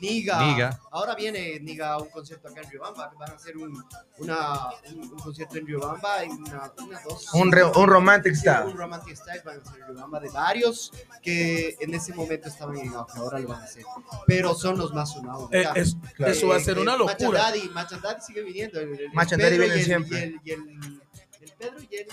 [0.00, 0.38] Niga.
[0.42, 0.80] Niga.
[0.90, 3.12] Ahora viene Niga a un concierto acá en Riobamba.
[3.18, 3.82] Van a hacer un,
[4.18, 7.32] una, un, un concierto en Riobamba y una, una dos.
[7.32, 8.66] Un, re- un romantic Sí, style.
[8.66, 10.92] Un romantic style van a hacer en Riobamba de varios
[11.22, 13.84] que en ese momento estaban en auge, ahora lo van a hacer.
[14.26, 15.48] Pero son los más sonados.
[15.52, 16.32] Eh, es- Claro.
[16.32, 17.16] Eso va a ser Eh, una eh, locura.
[17.40, 18.78] Machandaddy, Machandaddy sigue viniendo.
[18.80, 20.18] El, el- el Macha Daddy Pedro viene y el- siempre.
[20.18, 21.00] Y el, y el-
[21.40, 22.06] el Pedro y el.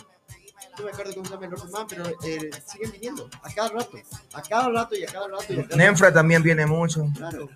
[0.78, 3.70] No me acuerdo cómo se llama el otro man, pero eh, siguen viniendo a cada
[3.70, 3.98] rato.
[4.34, 5.54] A cada rato y a cada rato.
[5.54, 7.02] Y a cada Nenfra también viene mucho.
[7.02, 7.18] rato.
[7.18, 7.50] Claro.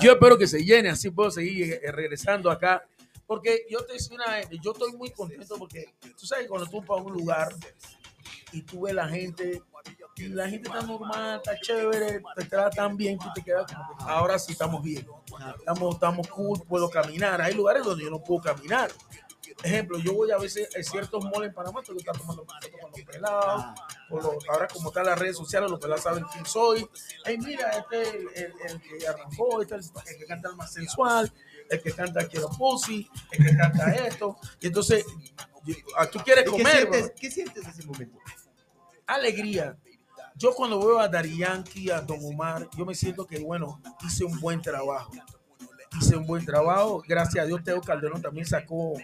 [0.00, 2.84] Yo espero que se llene, así puedo seguir eh, regresando acá.
[3.26, 6.80] Porque yo te decía una vez, yo estoy muy contento porque tú sabes cuando tú
[6.80, 7.54] vas a un lugar
[8.52, 9.62] y tú ves la gente
[10.16, 14.04] y la gente está normal, está chévere, te tratan bien, tú te quedas como que
[14.04, 15.06] ahora sí estamos bien.
[15.58, 17.40] Estamos, estamos cool, puedo caminar.
[17.40, 18.90] Hay lugares donde yo no puedo caminar.
[19.62, 22.70] Ejemplo, yo voy a veces a ciertos malls en Panamá, tengo que estar tomando fotos
[22.80, 23.44] con los pelados.
[23.46, 23.74] Ah,
[24.50, 26.86] ahora como están las redes sociales, los pelados saben quién soy.
[27.24, 30.48] Ay, mira, este es el, el- el que arrancó, este es el, el que canta
[30.50, 31.32] el más sensual,
[31.70, 34.36] el que canta Quiero Pussy, el que canta esto.
[34.60, 35.04] Y entonces,
[35.96, 37.12] ah, tú quieres ¿y ¿Qué comer, sientes?
[37.18, 38.18] ¿Qué sientes en ese momento?
[39.06, 39.76] alegría.
[40.36, 44.24] Yo cuando veo a Dari Yankee, a Don Omar, yo me siento que, bueno, hice
[44.24, 45.12] un buen trabajo.
[46.00, 47.02] Hice un buen trabajo.
[47.06, 48.94] Gracias a Dios, Teo Calderón también sacó,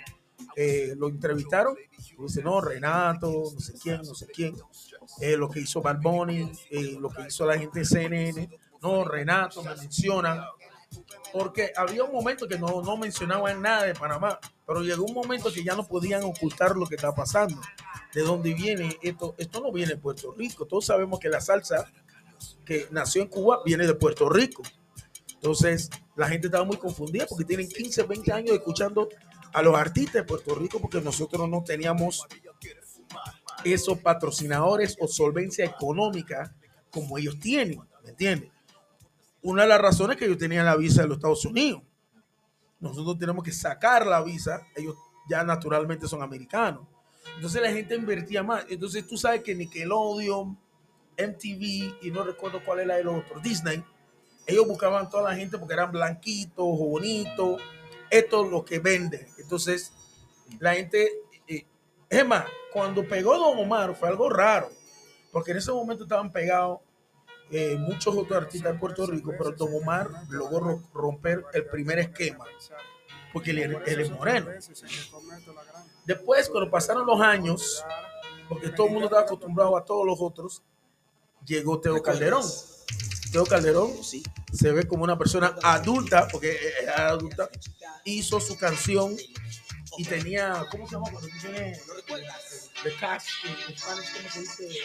[0.57, 1.77] eh, lo entrevistaron.
[2.19, 4.55] Dice, no, Renato, no sé quién, no sé quién.
[5.21, 8.51] Eh, lo que hizo Bad Bunny, eh, lo que hizo la gente de CNN.
[8.83, 10.43] No, Renato, me mencionan.
[11.33, 15.53] Porque había un momento que no, no mencionaban nada de Panamá, pero llegó un momento
[15.53, 17.61] que ya no podían ocultar lo que está pasando.
[18.13, 19.35] De dónde viene esto.
[19.39, 20.67] Esto no viene de Puerto Rico.
[20.67, 21.87] Todos sabemos que la salsa
[22.65, 24.63] que nació en Cuba viene de Puerto Rico.
[25.35, 29.09] Entonces, la gente estaba muy confundida porque tienen 15, 20 años escuchando
[29.53, 32.27] a los artistas de Puerto Rico porque nosotros no teníamos
[33.65, 36.55] esos patrocinadores o solvencia económica
[36.91, 38.51] como ellos tienen, ¿me entiendes?
[39.43, 41.83] Una de las razones que ellos tenían la visa de los Estados Unidos.
[42.79, 44.97] Nosotros tenemos que sacar la visa, ellos
[45.29, 46.87] ya naturalmente son americanos.
[47.37, 48.65] Entonces la gente invertía más.
[48.69, 50.59] Entonces tú sabes que Nickelodeon,
[51.19, 53.85] MTV y no recuerdo cuál era el otro, Disney,
[54.47, 57.61] ellos buscaban toda la gente porque eran blanquitos, bonitos,
[58.11, 59.29] esto es lo que vende.
[59.39, 59.93] Entonces
[60.59, 61.11] la gente,
[61.47, 61.65] eh,
[62.09, 64.69] es más, cuando pegó Don Omar fue algo raro,
[65.33, 66.81] porque en ese momento estaban pegados
[67.53, 71.99] eh, muchos otros artistas de Puerto Rico, pero Don Omar logró ro- romper el primer
[71.99, 72.45] esquema,
[73.33, 74.51] porque él, él es moreno.
[76.05, 77.85] Después, cuando pasaron los años,
[78.49, 80.63] porque todo el mundo estaba acostumbrado a todos los otros,
[81.45, 82.43] llegó Teo Calderón.
[83.33, 83.93] Teo Calderón
[84.53, 87.49] se ve como una persona adulta, porque era adulta,
[88.05, 89.17] hizo su canción
[89.99, 91.11] y tenía, ¿cómo se llama?
[91.11, 91.81] Cuando tú tienes
[92.83, 93.25] the cash,
[93.69, 94.79] en Spanish, ¿cómo se dice?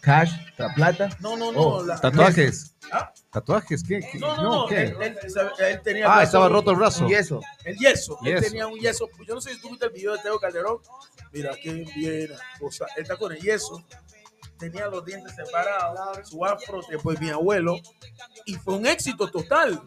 [0.00, 1.08] Cash, la plata.
[1.18, 1.60] No, no, no.
[1.60, 2.74] Oh, la- tatuajes.
[2.92, 3.12] ¿Ah?
[3.32, 3.82] ¿Tatuajes?
[3.82, 3.98] ¿Qué?
[4.00, 4.18] qué?
[4.20, 4.66] No, no, no.
[4.68, 4.82] ¿qué?
[4.82, 5.18] Él, él-
[5.58, 6.04] él tenía.
[6.16, 7.08] Ah, estaba roto el brazo.
[7.08, 7.40] Y eso.
[7.64, 8.16] El yeso.
[8.22, 8.46] Él Yeso.
[8.46, 9.08] tenía un yeso.
[9.26, 10.78] Yo no sé si tú viste el video de Teo Calderón.
[11.32, 12.30] Mira, qué bien.
[12.60, 13.84] O sea, él está con el yeso.
[14.60, 17.80] Tenía los dientes separados, su afro, después mi abuelo.
[18.46, 19.82] Y fue un éxito total.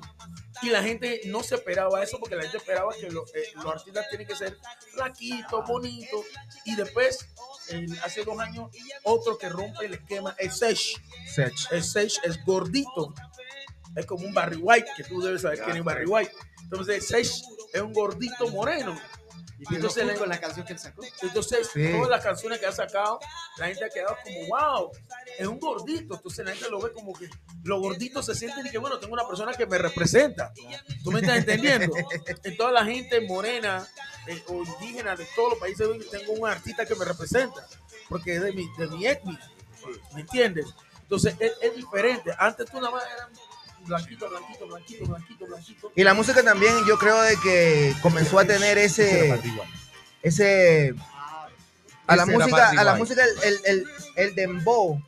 [0.62, 3.66] Y la gente no se esperaba eso porque la gente esperaba que lo- eh, los
[3.68, 4.58] artistas tienen que ser
[4.94, 6.26] flaquitos, bonitos.
[6.66, 7.28] Y después,
[7.70, 8.70] eh, hace dos años,
[9.04, 11.02] otro que rompe el esquema es Sesh.
[11.72, 13.14] El Sage es gordito.
[13.96, 16.32] Es como un Barry White, que tú debes saber quién es Barry White.
[16.64, 19.00] Entonces, Sage es un gordito moreno.
[19.70, 21.02] Y Entonces, le- con la canción que él sacó.
[21.22, 21.92] Entonces, Sí.
[21.92, 23.20] todas las canciones que ha sacado,
[23.58, 24.92] la gente ha quedado como, wow,
[25.38, 26.16] es un gordito.
[26.16, 27.30] Entonces, la gente lo ve como que
[27.64, 30.54] los gorditos se sienten y que, bueno, tengo una persona que me representa.
[31.04, 31.94] ¿Tú me estás entendiendo?
[32.44, 33.88] En toda la gente morena
[34.28, 37.66] eh, o indígena de todos los países, tengo un artista que me representa,
[38.10, 39.40] porque es de mi, de mi etnia.
[40.14, 40.66] ¿Me entiendes?
[41.02, 42.34] Entonces, es, es diferente.
[42.38, 43.28] Antes tú nada más eras
[43.86, 45.92] blanquito, blanquito, blanquito, blanquito, blanquito.
[45.96, 49.28] Y la música también, yo creo de que comenzó a tener ese,
[50.22, 50.96] ese
[52.08, 55.02] a la música, a la música el, el, el, el dembow,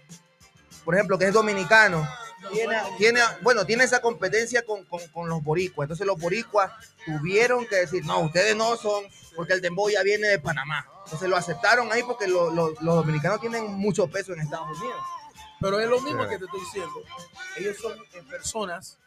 [0.83, 2.07] por ejemplo, que es dominicano,
[2.51, 5.85] tiene, tiene, bueno, tiene esa competencia con, con, con los boricuas.
[5.85, 6.71] Entonces los boricuas
[7.05, 9.03] tuvieron que decir, no, ustedes no son,
[9.35, 10.85] porque el dembow ya viene de Panamá.
[11.05, 14.99] Entonces lo aceptaron ahí porque lo- lo- los dominicanos tienen mucho peso en Estados Unidos.
[15.65, 16.29] Pero es lo mismo Sí.
[16.29, 17.03] que te estoy diciendo.
[17.57, 18.99] Ellos son eh, personas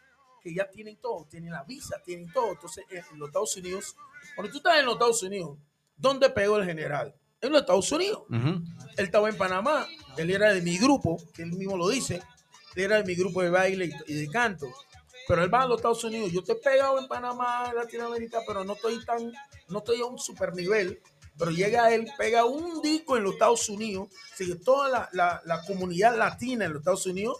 [0.42, 2.51] que ya tienen todo, tienen la visa, tienen todo.
[2.51, 3.97] Entonces, en los Estados Unidos,
[4.35, 5.57] cuando tú estás en los Estados Unidos,
[5.97, 7.14] ¿dónde pegó el general?
[7.40, 8.23] En los Estados Unidos.
[8.29, 8.64] Ujú.
[8.97, 12.21] Él estaba en Panamá, él era de mi grupo, que él mismo lo dice,
[12.75, 14.66] él era de mi grupo de baile y, de canto.
[15.29, 16.33] Pero él va a los Estados Unidos.
[16.33, 19.31] Yo te he pegado en Panamá, en Latinoamérica, pero no estoy tan,
[19.68, 21.01] no estoy a un super nivel.
[21.38, 25.62] Pero llega él, pega un disco en los Estados Unidos, sigue toda la, la- la
[25.62, 27.38] comunidad latina en los Estados Unidos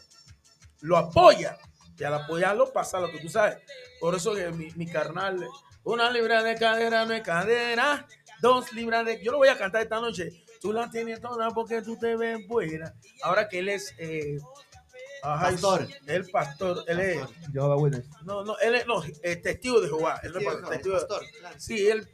[0.81, 1.59] lo apoya.
[1.99, 3.59] Y al apoyarlo pasa lo que tú sabes.
[3.99, 5.45] Por eso que mi, mi carnal,
[5.83, 8.07] una libra de cadera no es cadera,
[8.41, 9.21] dos libras de...
[9.25, 10.45] Yo lo voy a cantar esta noche.
[10.61, 12.95] Tú la tienes toda porque tú te ves buena.
[13.23, 13.93] Ahora que él es...
[13.99, 14.39] Eh,
[15.25, 15.89] ajá, Pastor.
[16.07, 16.85] El pastor.
[16.87, 17.19] Él es...
[17.19, 18.05] Pastor.
[18.23, 19.03] No, no, él es no,
[19.43, 20.21] testigo de Jehová.
[20.23, 21.57] Él no es pastor, testigo de- pastor, claro.
[21.59, 22.09] Sí, él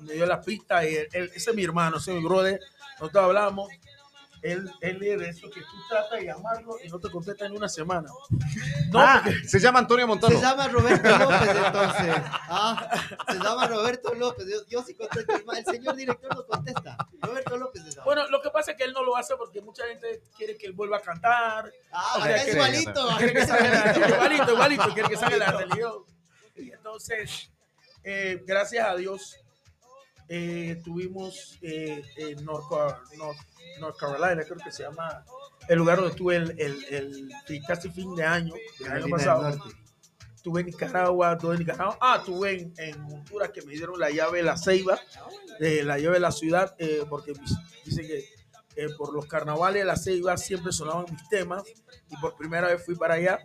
[0.00, 2.60] me dio la pista y él, él- ese es mi hermano, ese es mi brother.
[3.00, 3.68] Nosotros hablamos.
[4.42, 7.52] Él, él es de eso que tú tratas de llamarlo y no te contesta en
[7.56, 8.08] una semana.
[8.92, 10.36] No, Ah, porque- se llama Antonio Montano.
[10.36, 12.14] Se llama Roberto López, entonces.
[12.48, 14.46] Ah, se llama Roberto López.
[14.46, 15.32] Yo, yo sí contesto.
[15.52, 16.96] El señor director no contesta.
[17.22, 18.04] Roberto López se llama.
[18.04, 20.66] Bueno, lo que pasa es que él no lo hace porque mucha gente quiere que
[20.66, 21.72] él vuelva a cantar.
[21.90, 23.08] ah, o sea, que- es igualito.
[23.16, 24.14] Quiere que acá es salga igualito.
[24.14, 25.92] igualito, igualito, quiere que salga la religión.
[26.54, 27.50] Y entonces,
[28.04, 29.36] eh, gracias a Dios,
[30.28, 32.66] eh, tuvimos eh, en North,
[33.16, 33.46] North-
[33.80, 35.24] North Carolina, creo que se llama
[35.68, 39.48] el lugar donde estuve el, el, el- el casi fin de año, del año pasado.
[40.34, 41.98] Estuve en Nicaragua, estuve en Nicaragua.
[42.00, 44.98] Ah, estuve en, en Honduras que me dieron la llave de la ceiba,
[45.58, 47.32] de la llave de la ciudad, eh, porque
[47.84, 48.18] dicen que
[48.76, 51.64] eh, por los carnavales de la ceiba siempre sonaban mis temas
[52.08, 53.40] y por primera vez fui para allá.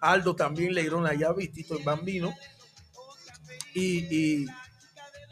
[0.00, 2.32] Aldo también le dieron la llave y Tito el Bambino.
[3.74, 4.46] Y, y,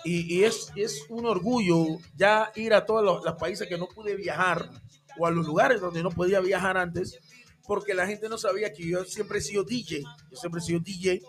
[0.07, 4.15] y- es, es un orgullo ya ir a todos los, los países que no pude
[4.15, 4.71] viajar
[5.19, 7.19] o a los lugares donde no podía viajar antes
[7.67, 10.81] porque la gente no sabía que yo siempre he sido DJ, yo siempre he sido
[10.81, 11.21] DJ,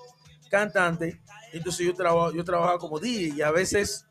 [0.50, 4.06] cantante, entonces yo trabajo, yo trabajaba como DJ y a veces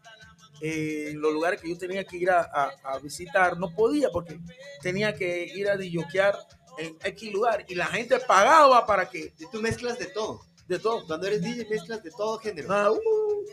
[0.60, 4.40] eh, los lugares que yo tenía que ir a, visitar no podía porque
[4.80, 6.36] tenía que ir a DJoquear
[6.78, 10.40] en X lugar y la gente pagaba para que tú mezclas de todo.
[10.68, 12.68] De todo, Cuando eres DJ mezclas de todo género.
[12.68, 12.98] nada, uh,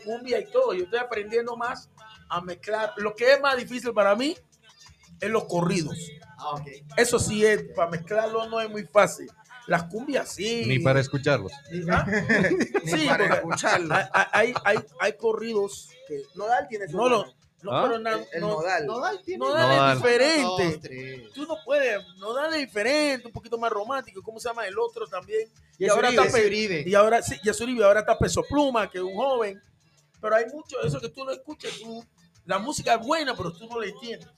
[0.04, 1.88] cumbia y todo, yo estoy aprendiendo más
[2.28, 4.36] a mezclar, lo que es más difícil para mí
[5.20, 5.96] es los corridos.
[6.38, 6.66] Ah, ok.
[6.96, 9.30] Eso sí es, para mezclarlo no es muy fácil.
[9.66, 10.64] Las cumbias sí.
[10.66, 11.52] Ni para escucharlos.
[11.90, 12.04] ¿Ah?
[12.84, 13.94] Ni Sí, para porque escucharlo.
[13.94, 17.34] hay, hay, hay, hay corridos que Nodal tiene su no lo.
[17.64, 17.82] No, ¿Ah?
[17.86, 18.86] pero na- El, el no, nodal.
[18.86, 19.38] Nodal tiene.
[19.38, 19.96] Nodal Nodal.
[19.96, 20.42] es diferente.
[20.42, 21.32] Dos, tres.
[21.32, 24.22] Tú no puedes, no dale diferente, un poquito más romántico.
[24.22, 25.48] ¿Cómo se llama el otro también?
[25.78, 26.84] Y, Y ahora Uribe, está Pe- Uribe.
[26.86, 29.60] y ahora sí, Yasur Uribe, ahora está Peso Pluma, que es un joven.
[30.20, 31.72] Pero hay mucho eso que tú no escuchas.
[31.82, 32.04] Tú,
[32.44, 34.28] la música es buena, pero tú no la entiendes.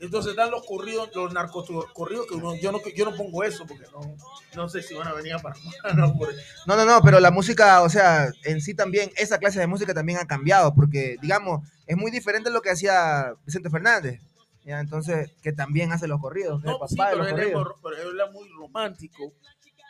[0.00, 3.84] Entonces dan los corridos, los narcocorridos que uno- yo no yo no pongo eso porque
[3.92, 4.16] no,
[4.56, 5.70] no sé si van a venir a Panamá.
[5.96, 6.34] No, por-
[6.66, 9.94] No, no, no, pero la música, o sea, en sí también, esa clase de música
[9.94, 14.20] también ha cambiado, porque, digamos, es muy diferente a lo que hacía Vicente Fernández.
[14.64, 17.74] Ya, entonces, que también hace los corridos, No, sí, pero los él, corridos.
[17.82, 19.34] pero él muy romántico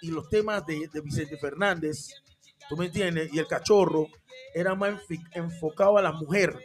[0.00, 2.08] y los temas de, de Vicente Fernández,
[2.68, 4.08] tú me entiendes, y el cachorro
[4.54, 4.98] era más
[5.32, 6.58] enfocado a la mujer,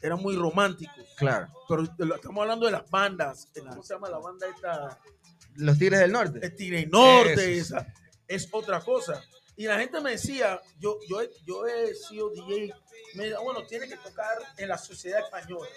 [0.00, 0.94] era muy romántico.
[1.16, 1.52] Claro.
[1.68, 4.98] Pero estamos hablando de las bandas, ¿cómo se llama la banda esta?
[5.56, 6.40] Los Tigres del Norte.
[6.42, 7.86] El Tigre Norte, esa,
[8.26, 9.22] es otra cosa.
[9.56, 12.74] Y la gente me decía, yo, yo, yo he sido DJ,
[13.14, 15.68] me decía, bueno, tiene que tocar en la sociedad española.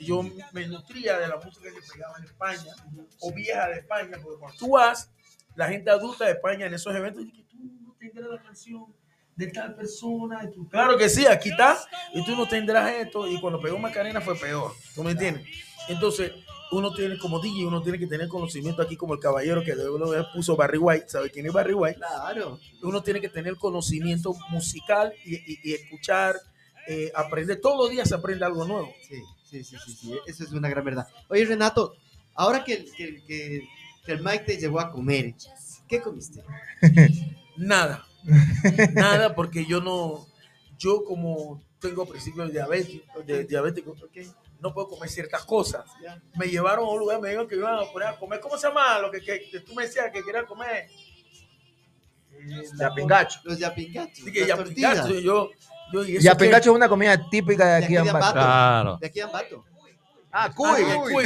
[0.00, 2.74] Yo me nutría de la música que pegaba en España,
[3.20, 5.10] o vieja de España, porque cuando tú vas,
[5.54, 8.99] la gente adulta de España en esos eventos, dice que tú no tendrás la canción
[9.40, 10.42] de tal persona.
[10.44, 11.78] y tú, claro que sí, aquí está,
[12.14, 13.26] y tú no tendrás esto.
[13.26, 15.46] Y cuando pegó Macarena fue peor, ¿tú me entiendes?
[15.88, 16.32] Entonces,
[16.72, 19.98] uno tiene como DJ, uno tiene que tener conocimiento aquí como el caballero que luego
[19.98, 21.96] lo puso Barry White, ¿sabe quién es Barry White?
[21.98, 22.60] Claro.
[22.82, 26.36] Uno tiene que tener conocimiento musical y, y- y escuchar,
[26.86, 27.60] eh, aprender.
[27.60, 28.92] Todos los días se aprende algo nuevo.
[29.08, 29.16] Sí,
[29.50, 30.14] sí, sí, sí, sí.
[30.26, 31.08] Eso es una gran verdad.
[31.28, 31.94] Oye, Renato,
[32.34, 33.62] ahora que, que, que,
[34.04, 35.34] que el Mike te llevó a comer,
[35.88, 36.42] ¿qué comiste?
[37.56, 38.06] Nada.
[38.94, 40.26] Nada porque yo no,
[40.78, 44.16] yo como tengo principios de diabético, de diabético, Ok,
[44.60, 45.84] no puedo comer ciertas cosas.
[46.38, 48.40] Me llevaron a un lugar, me dijeron que iban a poner a comer.
[48.40, 50.86] ¿Cómo se llama lo que, que- que tú me decías que querías comer?
[52.32, 53.40] Eh, Yapingacho.
[53.44, 54.18] Los yapingachos.
[54.24, 55.18] Sí, que yapingacho.
[55.20, 55.50] Yo,
[55.92, 58.26] yo, ¿y es una comida típica de De aquí aquí de Ambato.
[58.26, 58.34] Ambato.
[58.46, 58.98] Claro.
[59.00, 59.64] De aquí a Ambato.
[60.32, 60.68] Ah, cuy.
[60.86, 61.24] Ah, cuy.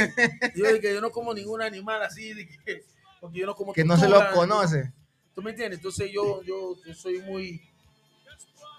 [0.55, 2.83] Yo dije que yo no como ningún animal así, de que-
[3.21, 4.93] porque yo no como Que no se tortuga, lo conoce.
[5.35, 5.79] ¿Tú me entiendes?
[5.79, 7.61] Entonces yo, yo, yo soy muy...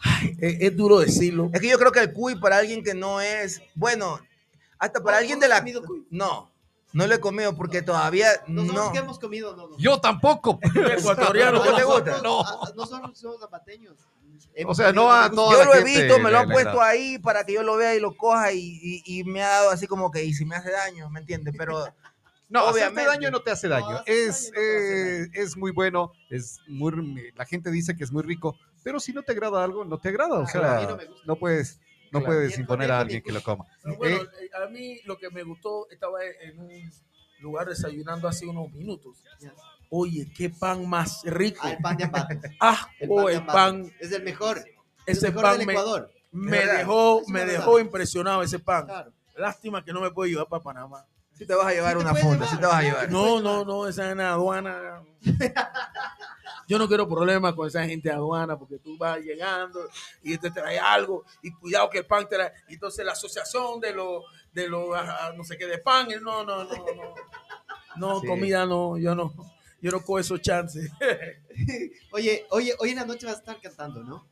[0.03, 1.51] Ay, es, es duro decirlo.
[1.53, 4.19] Es que yo creo que el cuy para alguien que no es, bueno,
[4.79, 5.59] hasta para ¿No- alguien no de la...
[5.59, 6.07] comido cuy?
[6.11, 6.51] No,
[6.93, 8.93] no lo he comido porque todavía Nosotros no.
[8.93, 9.79] que hemos comido, no, no.
[9.79, 10.59] Yo tampoco.
[10.99, 11.63] Ecuatoriano.
[11.65, 12.23] ¿No te gusta?
[12.23, 12.41] No.
[12.41, 13.97] a- a- Nosotros somos zapateños.
[14.67, 17.45] O sea, no a- no Yo lo he visto, me lo han puesto ahí para
[17.45, 20.11] que yo lo vea y lo coja y, y- y me ha dado así como
[20.11, 21.55] que, y si me hace daño, ¿me entiendes?
[21.59, 21.85] Pero
[22.49, 23.11] No, hacerte Obviamente.
[23.11, 23.91] daño no te hace daño.
[23.91, 27.71] No, hacerte es, daño no te hace eh, es muy bueno, es muy, la gente
[27.71, 30.39] dice que es muy rico, pero si no te agrada algo, no te agrada.
[30.41, 31.23] O Claro, a mí sea, no me gusta.
[31.27, 31.81] no puedes,
[32.13, 32.27] no Claro.
[32.27, 33.65] puedes imponer a alguien que lo coma.
[33.83, 36.93] Pero bueno, Eh, eh, a mí lo que me gustó, estaba en un
[37.41, 39.23] lugar desayunando hace unos minutos.
[39.91, 41.61] Oye, qué pan más rico.
[41.63, 42.35] Ah, el pan de Ambato.
[42.61, 44.59] Ah, El oh, pan de el pan, Es el mejor.
[45.05, 46.11] ese el mejor pan del me, Ecuador.
[46.33, 46.79] me ¿Verdad?
[46.79, 48.85] dejó, me dejó impresionado ese pan.
[48.87, 49.13] Claro.
[49.37, 51.05] Lástima que no me puedo llevar para Panamá.
[51.37, 52.87] Si te vas a llevar Sí una funda, si te vas a sí.
[52.87, 53.11] llevar.
[53.11, 55.03] No, no, no, esa es la aduana.
[56.69, 59.81] Yo no quiero problemas con esa gente aduana porque tú vas llegando
[60.23, 62.53] y te trae algo y cuidado que el pan te trae.
[62.69, 64.89] y Entonces la asociación de los, de los,
[65.37, 67.15] no sé qué, de pan, no, no, no, no.
[67.97, 68.27] No, Sí.
[68.27, 69.33] comida no, yo no,
[69.81, 70.91] yo no cojo esos chances.
[72.13, 74.27] Oye, oye, hoy en la noche vas a estar cantando, ¿no?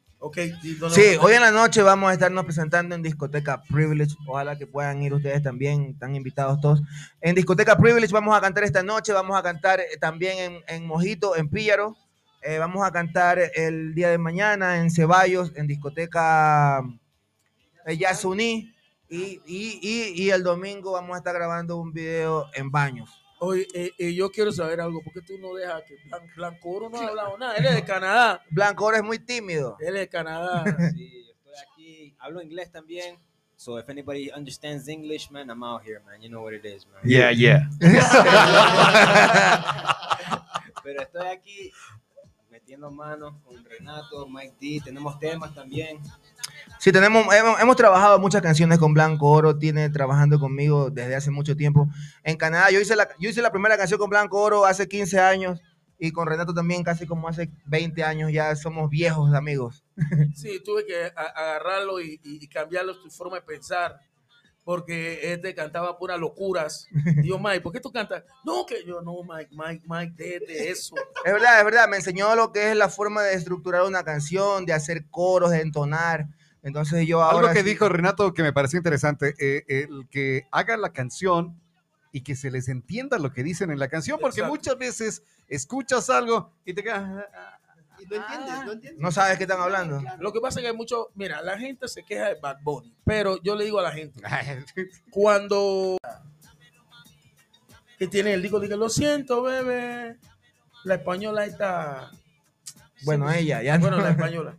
[0.80, 4.14] No, Sí, hoy en la noche vamos a estarnos presentando en Discoteca Privilege.
[4.26, 6.82] Ojalá que puedan ir ustedes también, están invitados todos.
[7.20, 10.86] En Discoteca Privilege vamos a cantar esta noche, vamos a cantar eh, también en, en
[10.86, 11.96] Mojito, en Píllaro.
[12.42, 16.82] Eh, vamos a cantar el día de mañana en Ceballos, en Discoteca
[17.86, 18.74] eh, Yasuní.
[19.08, 23.23] Y, y, y, y el domingo vamos a estar grabando un video en Baños.
[23.44, 26.70] Oye, eh, eh, yo quiero saber algo, ¿por qué tú no dejas que Blan- Blanco
[26.70, 27.54] Oro no ha hablado nada?
[27.56, 29.76] Él es de Canadá, Blanco ahora es muy tímido.
[29.80, 30.64] él es de Canadá.
[30.94, 33.16] Sí, yo estoy aquí, hablo inglés también.
[33.56, 36.20] So if anybody understands English, man, I'm out here, man.
[36.20, 37.00] You know what it is, man.
[37.04, 37.68] yeah, yeah.
[40.82, 41.72] Pero estoy aquí
[42.50, 44.80] metiendo manos con Renato, Mike D.
[44.84, 45.98] Tenemos temas también.
[46.84, 51.30] Sí, tenemos, hemos, hemos trabajado muchas canciones con Blanco Oro, tiene trabajando conmigo desde hace
[51.30, 51.88] mucho tiempo.
[52.22, 55.18] En Canadá, yo hice la, yo hice la primera canción con Blanco Oro hace 15
[55.18, 55.62] años
[55.98, 59.82] y con Renato también casi como hace 20 años, ya somos viejos amigos.
[60.36, 63.98] Sí, tuve que agarrarlo y, y, cambiarlo su forma de pensar.
[64.62, 66.86] Porque este cantaba puras locuras.
[67.24, 68.24] Yo, Mike, ¿por qué tú cantas?
[68.44, 70.94] No, que yo, no, Mike, Mike, Mike, déjate eso.
[71.24, 74.66] Es verdad, es verdad, me enseñó lo que es la forma de estructurar una canción,
[74.66, 76.26] de hacer coros, de entonar.
[76.64, 77.38] Entonces yo ahora...
[77.50, 81.60] Algo que sí- dijo Renato que me pareció interesante, eh, el que haga la canción
[82.10, 84.52] y que se les entienda lo que dicen en la canción, porque Exacto.
[84.56, 87.24] muchas veces escuchas algo y te quedas...
[87.96, 89.00] Y no entiendes, no entiendes.
[89.00, 90.02] No sabes qué están hablando.
[90.18, 92.92] Lo que pasa es que hay mucho, mira, la gente se queja de Bad Bunny,
[93.04, 94.20] pero yo le digo a la gente,
[95.10, 95.96] cuando
[97.98, 100.16] que tiene el disco, dice, lo siento, bebé,
[100.84, 102.10] la española está,
[103.04, 104.02] Bueno, ella, ya bueno, no.
[104.02, 104.56] la española,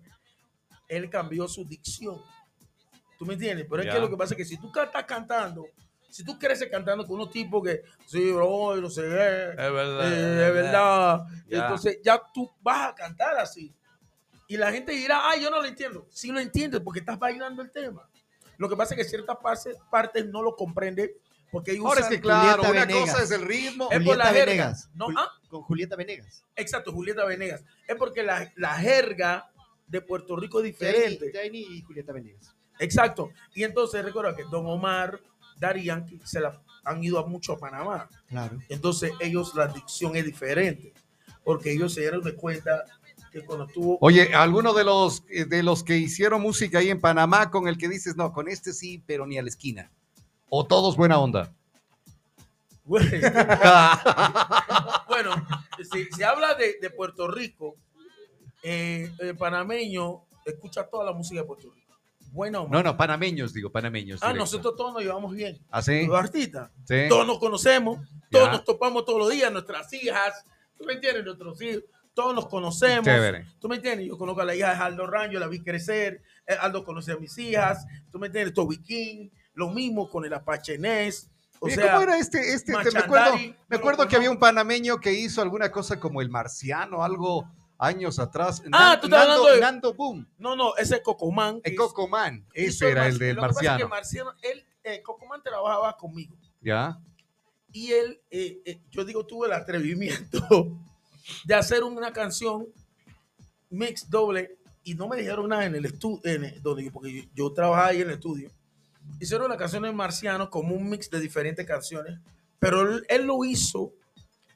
[0.87, 2.21] él cambió su dicción,
[3.17, 3.65] ¿tú me entiendes?
[3.69, 3.93] Pero es Ya.
[3.93, 5.65] que lo que pasa es que si tú estás cantando,
[6.09, 10.13] si tú creces cantando con unos tipos que, sí, bro, no sé qué, Es verdad.
[10.13, 11.25] eh, es verdad.
[11.47, 11.57] Ya.
[11.63, 13.73] Entonces ya tú vas a cantar así.
[14.47, 16.05] Y la gente dirá, ay, yo no lo entiendo.
[16.11, 18.07] Sí lo entiendes porque estás bailando el tema.
[18.57, 21.17] Lo que pasa es que ciertas partes, partes no lo comprende
[21.51, 23.11] porque ellos Ahora es que claro, Julieta una Venegas.
[23.11, 23.89] cosa es el ritmo.
[23.91, 24.45] Es por la Julieta jerga.
[24.65, 24.89] Venegas.
[24.93, 25.31] No, ah.
[25.49, 26.43] Con Julieta Venegas.
[26.55, 27.63] Exacto, Julieta Venegas.
[27.87, 29.49] Es porque la, la jerga
[29.87, 31.31] de Puerto Rico es diferente.
[31.53, 32.55] Y Julieta Venegas.
[32.79, 33.31] Exacto.
[33.53, 35.19] Y entonces recuerda que Don Omar,
[35.59, 38.09] Yankee se la han ido a mucho a Panamá.
[38.27, 38.59] Claro.
[38.69, 40.93] Entonces ellos la dicción es diferente.
[41.43, 42.85] Porque ellos se dieron de cuenta
[43.31, 47.51] que cuando tuvo Oye, alguno de los de los que hicieron música ahí en Panamá
[47.51, 49.91] con el que dices, no, con este sí, pero ni a la esquina.
[50.49, 51.53] O todos buena onda.
[55.07, 55.31] Bueno,
[55.89, 57.77] si se habla de, de Puerto Rico,
[58.67, 61.93] eh, el panameño escucha toda la música de Puerto Rico.
[62.31, 64.19] Buena o No, no, panameños, digo, panameños.
[64.21, 64.39] Ah, directo.
[64.43, 65.57] nosotros todos nos llevamos bien.
[65.69, 66.05] ¿Ah, sí?
[66.05, 66.69] Los artistas.
[66.85, 67.05] Sí.
[67.07, 67.99] Todos nos conocemos,
[68.29, 68.51] todos Ya.
[68.51, 70.43] nos topamos todos los días, nuestras hijas,
[70.77, 71.23] ¿tú me entiendes?
[71.23, 73.05] Nuestros hijos, todos nos conocemos.
[73.05, 73.45] Chévere.
[73.59, 74.07] ¿Tú me entiendes?
[74.07, 76.21] Yo conozco a la hija de Aldo Rancho, la vi crecer.
[76.47, 77.85] eh, Aldo conoce a mis hijas.
[78.11, 78.53] ¿Tú me entiendes?
[78.53, 79.29] Toby King.
[79.53, 81.29] Lo mismo con el Apache Ness.
[81.59, 82.53] O sea, ¿Cómo era este?
[82.53, 83.35] este te- me acuerdo,
[83.69, 88.19] me acuerdo que había un panameño que hizo alguna cosa como el marciano, algo años
[88.19, 88.61] atrás.
[88.71, 90.27] Ah, Nan- tú estás Nando, hablando de- Nando Boom.
[90.37, 91.59] No, no, ese es Cocomán.
[91.63, 92.45] El Cocomán.
[92.53, 93.89] Ese era el del lo que marciano.
[93.89, 96.35] Marciano, él, eh, Cocomán trabajaba conmigo.
[96.61, 96.99] ¿Ya?
[97.71, 100.39] Y él, eh, eh, yo digo, tuve el atrevimiento
[101.45, 102.67] de hacer una canción
[103.69, 106.21] mix doble y no me dijeron nada en el estudio,
[106.93, 108.51] porque yo, yo trabajaba ahí en el estudio.
[109.19, 112.19] Hicieron la canción en Marciano como un mix de diferentes canciones,
[112.59, 113.93] pero él, él lo hizo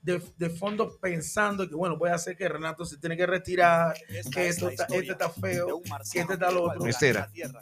[0.01, 3.95] de, de fondo pensando que, bueno, voy a hacer que Renato se tiene que retirar,
[4.31, 5.81] que esto está, este está feo,
[6.11, 6.85] que este está lo otro.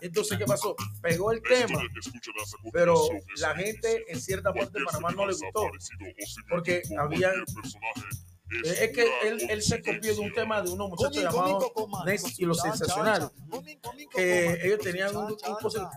[0.01, 0.75] Entonces, ¿qué pasó?
[1.01, 1.81] Pegó el tema,
[2.71, 2.95] pero
[3.37, 5.69] la gente en cierta parte de Panamá no le gustó,
[6.49, 7.31] porque había...
[8.49, 11.71] eh, Es que él, él se copió de un tema de unos muchachos llamados
[12.05, 13.29] Next y los Sensacionales,
[14.13, 15.37] que ellos tenían un, un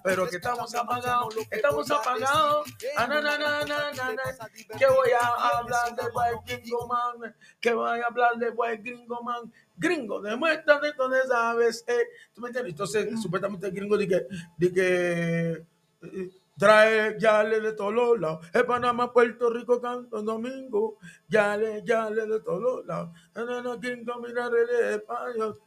[0.03, 5.11] pero que estamos apagados, estamos apagados, ah, na, na, na, na, na, na, que voy
[5.19, 10.21] a hablar de buen gringo man, que voy a hablar de buen gringo man, gringo,
[10.21, 12.05] demuéstrame donde sabes, eh.
[12.35, 12.73] ¿tú me entiendes?
[12.73, 14.27] Entonces, supuestamente el gringo dice que,
[14.59, 15.67] di que
[16.03, 22.27] eh, trae yale de todos los lados, es Panamá, Puerto Rico, Canto Domingo, yale, yale
[22.27, 25.59] de todos los lados, no, no, no, gringo, mira, el español.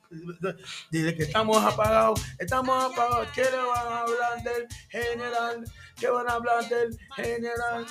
[0.92, 5.66] Dice que estamos apagados, estamos apagados, que le van a hablar del general,
[6.00, 7.88] que van a hablar del general.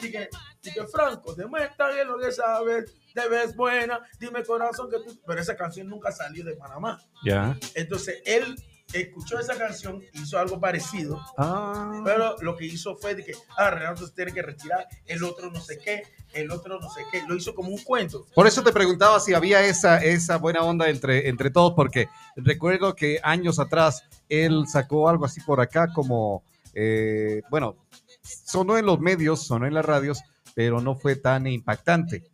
[0.00, 0.28] Dice
[0.74, 5.16] que Franco, demuestra bien lo que sabes, te ves buena, dime corazón que tú.
[5.24, 7.00] Pero esa canción nunca salió de Panamá.
[7.24, 7.56] ¿Ya?
[7.76, 8.56] Entonces él
[8.92, 12.02] escuchó esa canción, hizo algo parecido, Ah.
[12.04, 15.50] pero lo que hizo fue de que, ah, Renato se tiene que retirar, el otro
[15.50, 16.02] no sé qué,
[16.34, 18.26] el otro no sé qué, lo hizo como un cuento.
[18.34, 22.94] Por eso te preguntaba si había esa, esa buena onda entre, entre todos, porque recuerdo
[22.94, 26.42] que años atrás él sacó algo así por acá como,
[26.74, 27.76] eh, bueno,
[28.22, 30.20] sonó en los medios, sonó en las radios,
[30.54, 32.24] pero no fue tan impactante.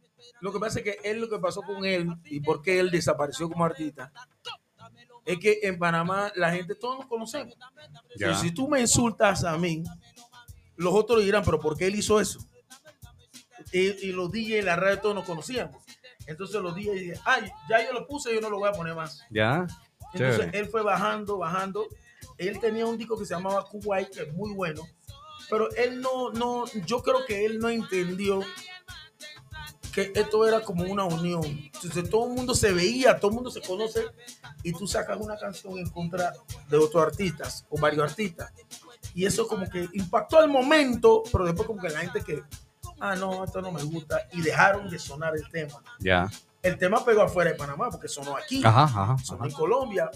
[0.40, 2.90] Lo que pasa es que él, lo que pasó con él y por qué él
[2.90, 4.12] desapareció como artista,
[5.28, 7.54] es que en Panamá la gente, todos nos conocemos.
[8.40, 9.84] Si tú me insultas a mí,
[10.76, 12.40] los otros dirán, pero ¿por qué él hizo eso?
[13.70, 15.84] Y, y los DJ en la radio todos nos conocíamos.
[16.26, 18.94] Entonces los DJ dicen, ay, ya yo lo puse, yo no lo voy a poner
[18.94, 19.22] más.
[19.28, 19.66] ¿Ya?
[20.14, 20.58] Entonces Chévere.
[20.58, 21.86] él fue bajando, bajando.
[22.38, 24.82] Él tenía un disco que se llamaba Kuwait, que es muy bueno.
[25.50, 28.40] Pero él no, no, yo creo que él no entendió
[29.92, 31.44] que esto era como una unión.
[31.44, 34.04] Entonces todo el mundo se veía, todo el mundo se conoce
[34.62, 36.32] y tú sacas una canción en contra
[36.68, 38.52] de otros artistas o varios artistas.
[39.14, 42.42] Y eso como que impactó al momento, pero después como que la gente que,
[43.00, 45.82] ah, no, esto no me gusta y dejaron de sonar el tema.
[45.98, 46.30] Ya.
[46.62, 49.18] El tema pegó afuera de Panamá porque sonó aquí Ajá, ajá.
[49.18, 49.50] sonó ajá.
[49.50, 50.10] en Colombia.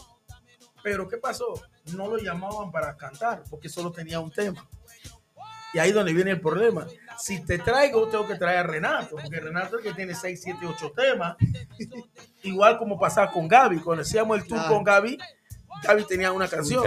[0.83, 1.55] Pero ¿qué pasó?
[1.95, 4.69] No lo llamaban para cantar porque solo tenía un tema.
[5.75, 6.87] Y ahí es donde viene el problema.
[7.19, 10.41] Si te traigo, tengo que traer a Renato, porque Renato es el que tiene 6,
[10.43, 11.37] 7, 8 temas.
[12.43, 13.81] Igual como pasaba con Gaby.
[13.81, 14.75] Cuando hacíamos el tour Claro.
[14.75, 15.19] con Gaby,
[15.85, 16.85] Gaby tenía una canción.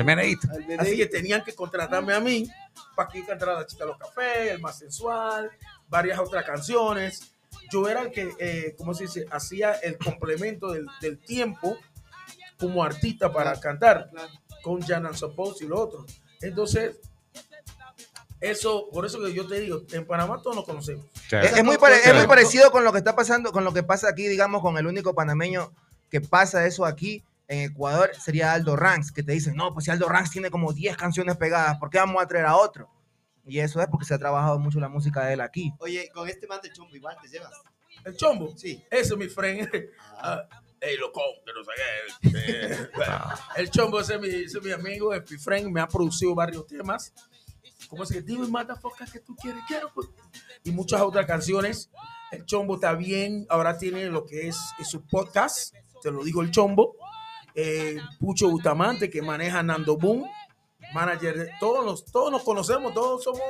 [0.80, 2.50] Así que tenían que contratarme a mí
[2.96, 5.50] para que yo cantara la chica de los cafés, el más sensual,
[5.88, 7.32] varias otras canciones.
[7.72, 9.26] Yo era el que, eh, ¿cómo se dice?
[9.32, 11.78] Hacía el complemento del, del tiempo
[12.60, 14.32] como artista para cantar Claro.
[14.62, 16.06] con Jan and Suppose y lo otro.
[16.42, 16.98] Entonces,
[18.50, 21.06] eso, por eso que yo te digo, en Panamá todos nos conocemos.
[21.32, 23.84] Es, es muy, pare- es muy parecido con lo que está pasando, con lo que
[23.84, 25.72] pasa aquí, digamos, con el único panameño
[26.10, 29.91] que pasa eso aquí en Ecuador sería Aldo Ranks, que te dicen, no, pues si
[29.91, 32.89] Aldo Ranks tiene como 10 canciones pegadas, ¿por qué vamos a traer a otro?
[33.46, 35.72] Y eso es porque se ha trabajado mucho la música de él aquí.
[35.80, 37.52] Oye, con este man de chombo igual te llevas.
[38.04, 38.84] El chombo, Sí.
[38.89, 39.70] ese mi friend.
[40.18, 42.30] Ah, Ah, Ey, loco, que no sé qué.
[42.74, 43.24] Eh, bueno,
[43.56, 46.36] el chombo ese es mi, ese es mi amigo, es mi friend, me ha producido
[46.36, 47.12] varios temas.
[47.88, 49.92] Como es que dime, motherfucker, que tú quieres, quiero.
[49.94, 50.08] pues.
[50.64, 51.90] Y muchas otras canciones.
[52.32, 56.42] El chombo está bien, ahora tiene lo que es, es su podcast, te lo digo
[56.42, 56.98] el chombo.
[57.54, 60.26] Eh, Pucho Bustamante, que maneja Nando Boom,
[60.94, 63.42] manager de todos, los, todos nos conocemos, todos somos.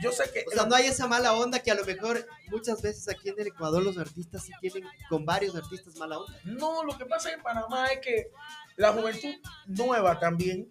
[0.00, 0.44] Yo sé que.
[0.46, 3.40] O sea, no hay esa mala onda que a lo mejor muchas veces aquí en
[3.40, 6.38] el Ecuador los artistas sí tienen con varios artistas mala onda.
[6.44, 8.30] No, lo que pasa en Panamá es que
[8.76, 9.34] la juventud
[9.66, 10.68] nueva también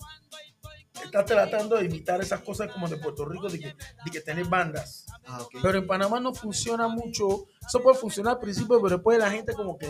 [1.03, 4.45] está tratando de imitar esas cosas como de Puerto Rico, de que, de que tener
[4.45, 5.05] bandas.
[5.25, 5.45] Ah.
[5.61, 7.45] Pero en Panamá no funciona mucho.
[7.65, 9.89] Eso puede funcionar al principio, pero después la gente como que...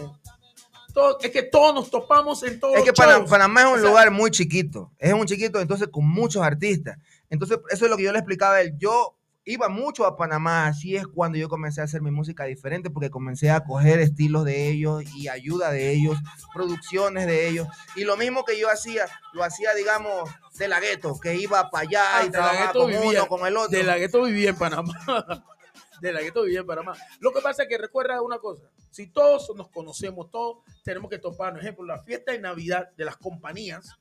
[0.94, 2.94] Todo, es que todos nos topamos en todos Es que.
[2.94, 4.92] Panamá es un O sea, lugar muy chiquito.
[4.98, 6.98] Es un chiquito, entonces con muchos artistas.
[7.30, 8.74] Entonces, eso es lo que yo le explicaba a él.
[8.80, 12.90] Yo iba mucho a Panamá, así es cuando yo comencé a hacer mi música diferente,
[12.90, 16.18] porque comencé a coger estilos de ellos y ayuda de ellos,
[16.54, 17.68] producciones de ellos.
[17.96, 21.88] Y lo mismo que yo hacía, lo hacía, digamos, de la gueto, que iba para
[21.88, 23.70] allá Ah, y trabajaba con vivía- uno, con el otro.
[23.78, 24.94] De la gueto vivía en Panamá.
[26.02, 26.94] De la gueto vivía en Panamá.
[27.20, 28.64] Lo que pasa es que recuerda una cosa.
[28.90, 31.52] Si todos nos conocemos, todos tenemos que topar.
[31.54, 33.98] Por ejemplo, la fiesta de Navidad de las compañías,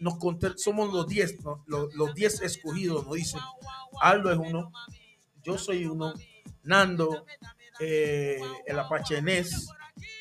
[0.00, 1.62] nos conté- somos los 10, ¿no?
[1.66, 3.40] los, los 10 escogidos, nos dicen.
[4.00, 4.72] Aldo es uno,
[5.42, 6.14] yo soy uno,
[6.64, 7.24] Nando,
[7.80, 9.68] eh, el Apache Nes,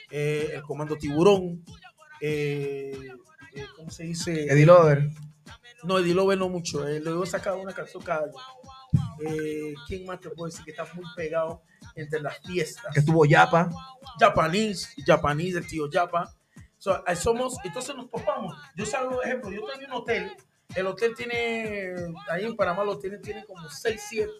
[0.09, 1.63] eh, el Comando Tiburón,
[2.19, 3.09] eh,
[3.53, 4.45] eh, ¿cómo se dice?
[4.45, 5.09] Eddie Lover.
[5.83, 6.87] No, Eddie Lover no mucho.
[6.87, 8.33] Eh, luego sacaba una canción cada año.
[9.87, 11.61] ¿Quién más te puedo decir que está muy pegado
[11.95, 12.93] entre las fiestas?
[12.93, 13.69] que estuvo Yapa.
[14.19, 16.31] Japanese, Japanese, el tío Japa.
[16.81, 18.57] So, ahí somos, entonces nos topamos.
[18.75, 20.35] Yo salgo, por ejemplo, yo en un hotel.
[20.73, 21.93] El hotel tiene,
[22.27, 24.31] ahí en Panamá lo tiene, tiene como 6, 7,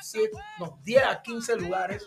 [0.00, 0.30] 7,
[0.60, 2.02] no, 10 a 15 lugares.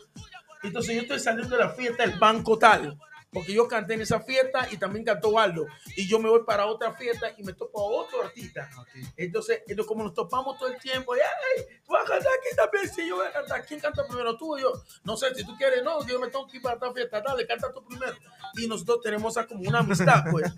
[0.63, 2.97] Entonces yo estoy saliendo de la fiesta del banco tal,
[3.33, 5.65] porque yo canté en esa fiesta y también cantó Aldo.
[5.97, 8.69] Y yo me voy para otra fiesta y me topo a otro artista.
[9.17, 12.55] Entonces, entonces, como nos topamos todo el tiempo, y, "Ay, tú vas a cantar aquí
[12.55, 13.65] también, sí, yo voy a cantar.
[13.65, 14.37] ¿Quién canta primero?
[14.37, 14.71] Tú o yo.
[15.03, 17.47] No sé, si tú quieres, no, yo me tengo que ir para esta fiesta, dale,
[17.47, 18.15] canta tú primero.
[18.55, 20.51] Y nosotros tenemos como una amistad, pues.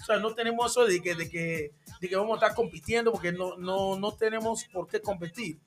[0.00, 3.12] O sea, no tenemos eso de que, de que, de que vamos a estar compitiendo,
[3.12, 5.58] porque no, no, no tenemos por qué competir.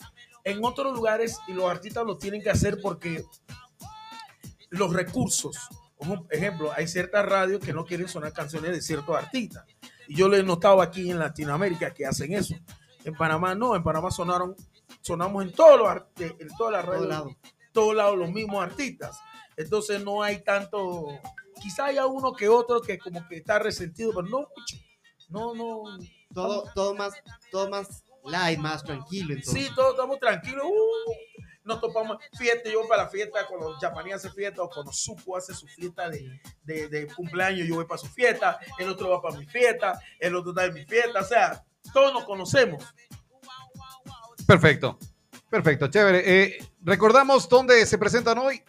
[0.43, 3.25] En otros lugares, y los artistas lo tienen que hacer porque
[4.69, 5.57] los recursos.
[5.97, 9.65] Por ejemplo, hay ciertas radios que no quieren sonar canciones de ciertos artistas.
[10.07, 12.55] Y yo lo he notado aquí en Latinoamérica que hacen eso.
[13.03, 14.55] En Panamá no, en Panamá sonaron,
[15.01, 17.35] sonamos en todos los art- en todas las radios,
[17.71, 19.17] todos lados los mismos artistas.
[19.55, 21.07] Entonces no hay tanto,
[21.61, 24.77] quizá haya uno que otro que como que está resentido, pero no mucho.
[25.29, 25.83] No, no.
[26.33, 27.13] Todo, todo más,
[27.51, 29.33] todo más light, más tranquilo.
[29.33, 29.67] Entonces.
[29.67, 30.65] Sí, todos estamos tranquilos.
[30.65, 31.34] uh,
[31.65, 34.93] nos topamos fiesta, yo voy para la fiesta, cuando los japoneses hace fiesta, o cuando
[34.93, 39.09] Supo hace su fiesta de, de, de cumpleaños, yo voy para su fiesta, el otro
[39.09, 41.63] va para mi fiesta, el otro está en mi fiesta, o sea,
[41.93, 42.83] todos nos conocemos.
[44.47, 44.97] Perfecto.
[45.49, 46.23] Perfecto, chévere.
[46.25, 48.61] Eh, recordamos dónde se presentan hoy.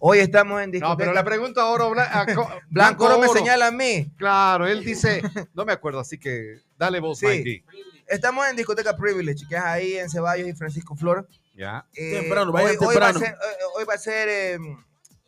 [0.00, 0.92] Hoy estamos en discoteca.
[0.92, 2.24] No, pero la pregunta ahora,
[2.70, 4.12] Blanco Oro me señala a mí.
[4.16, 5.22] Claro, él dice,
[5.54, 7.26] no me acuerdo, así que dale voz, Sí.
[7.26, 7.64] Mikey.
[8.06, 11.28] Estamos en discoteca Privilege, que es ahí en Ceballos y Francisco Flor.
[11.58, 11.84] Ya.
[11.94, 13.18] Eh, Temprano, vayan hoy, hoy temprano.
[13.20, 14.58] va a ser, eh, hoy va a ser, eh,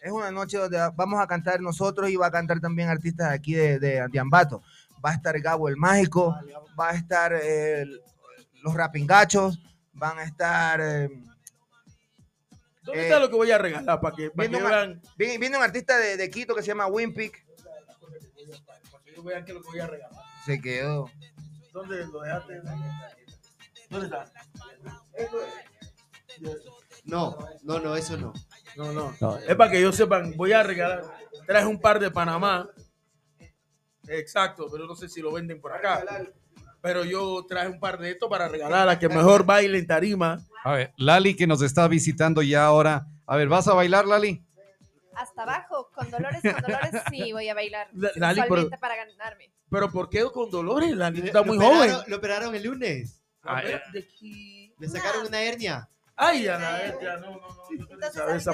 [0.01, 3.35] es una noche donde vamos a cantar nosotros y va a cantar también artistas de
[3.35, 4.62] aquí de, de, de Ambato.
[5.05, 6.37] Va a estar Gabo el Mágico,
[6.78, 7.85] va a estar eh,
[8.62, 9.59] los Rapingachos,
[9.93, 10.81] van a estar...
[10.81, 11.09] eh,
[12.83, 15.39] ¿Dónde Eh, está lo que voy a regalar para que, para que una- vean, viene,
[15.39, 17.45] viene un artista de, de Quito que se llama Wimpic.
[18.93, 20.20] para que ellos vean qué es lo que voy a regalar?
[20.47, 21.11] Se quedó.
[21.72, 22.61] ¿Dónde lo dejaste?
[23.91, 24.31] ¿Dónde está?
[27.05, 28.32] No, no, no, eso no.
[28.76, 29.36] No, no.
[29.38, 31.03] Es para que ellos sepan, voy a regalar.
[31.47, 32.68] Traje un par de Panamá.
[34.09, 36.05] Exacto, pero no sé si lo venden por acá.
[36.80, 40.38] Pero yo traje un par de estos para regalar a que mejor baile en tarima.
[40.64, 43.07] A ver, Lali que nos está visitando ya ahora.
[43.26, 44.45] A ver, ¿vas a bailar, Lali?
[45.14, 47.88] Hasta abajo, con dolores, con dolores, sí, voy a bailar.
[47.93, 49.51] La- Lali, pero- para ganarme.
[49.70, 50.93] Pero ¿por qué con dolores?
[50.97, 52.11] La niña Le- está lo muy operaron- joven.
[52.11, 53.22] Lo operaron el lunes.
[53.43, 54.74] A ver, de aquí.
[54.78, 55.88] Le sacaron una hernia.
[56.23, 57.49] Ay, a la bestia, no, no, no.
[57.49, 58.53] no Entonces, sabía esa,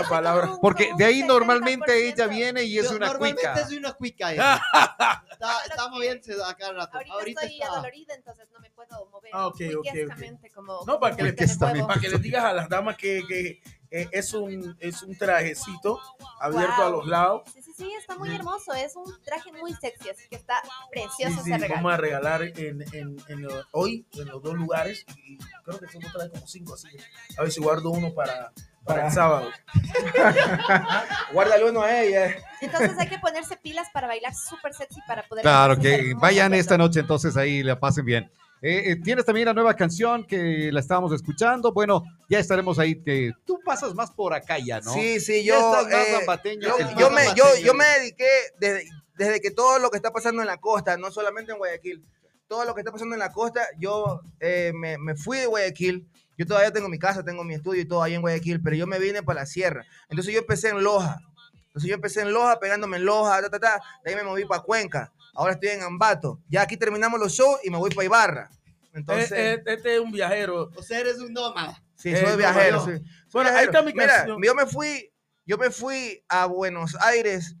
[0.00, 0.50] esa palabra.
[0.60, 2.28] Porque de ahí normalmente ella 70%.
[2.28, 3.66] viene y es Yo una normalmente cuica.
[3.66, 4.32] soy una cuica.
[4.32, 4.60] ella.
[5.32, 6.96] está, está moviéndose a cada rato.
[6.98, 7.72] Ahorita, Ahorita estoy está.
[7.72, 9.30] adolorida, entonces no me puedo mover.
[9.32, 9.82] Ah, ok, ok, ok.
[9.92, 11.86] quiescamente Como, No, para que, huevo.
[11.86, 16.00] para que les digas a las damas que, que, eh, es, un, es un trajecito
[16.40, 16.98] abierto a Wow.
[17.00, 17.42] los lados.
[17.54, 18.72] Sí, sí, sí, está muy hermoso.
[18.72, 20.54] Es un traje muy sexy, así que está
[20.90, 21.74] precioso Sí, sí, regalo.
[21.76, 25.04] vamos a regalar en, en, en lo- hoy en los dos lugares.
[25.16, 26.98] Y creo que somos trae como cinco, así que
[27.38, 28.52] a ver si guardo uno para,
[28.84, 29.50] para el sábado.
[31.32, 32.34] Guárdale uno a ella.
[32.60, 35.42] Entonces hay que ponerse pilas para bailar súper sexy para poder.
[35.42, 38.30] Claro, que vayan esta noche entonces ahí la pasen bien.
[38.66, 41.70] Eh, eh, Tienes también la nueva canción que la estábamos escuchando.
[41.74, 42.94] Bueno, ya estaremos ahí.
[43.02, 44.90] Que tú pasas más por acá ya, ¿no?
[44.90, 48.26] Sí, sí, yo, estás más eh, lambateño yo, yo me, yo, yo me dediqué
[48.58, 48.88] desde,
[49.18, 52.02] desde que todo lo que está pasando en la costa, no solamente en Guayaquil,
[52.48, 56.08] todo lo que está pasando en la costa, yo eh, me, me fui de Guayaquil.
[56.38, 58.86] Yo todavía tengo mi casa, tengo mi estudio y todo ahí en Guayaquil, pero yo
[58.86, 59.84] me vine para la sierra.
[60.08, 61.18] Entonces yo empecé en Loja.
[61.66, 63.82] Entonces yo empecé en Loja, pegándome en Loja, ta, ta, ta.
[64.02, 65.12] De ahí me moví para Cuenca.
[65.34, 66.40] Ahora estoy en Ambato.
[66.48, 68.50] Ya aquí terminamos los shows y me voy para Ibarra.
[68.92, 70.70] Entonces, Eh, eh, este es un viajero.
[70.76, 71.82] O sea, eres un nómada.
[71.96, 72.78] sí, eh, soy no, viajero.
[72.78, 72.84] yo.
[72.84, 72.98] sí.
[73.28, 75.12] Soy Bueno, ahí está mi Mira, yo me fui,
[75.44, 77.56] yo me fui a Buenos Aires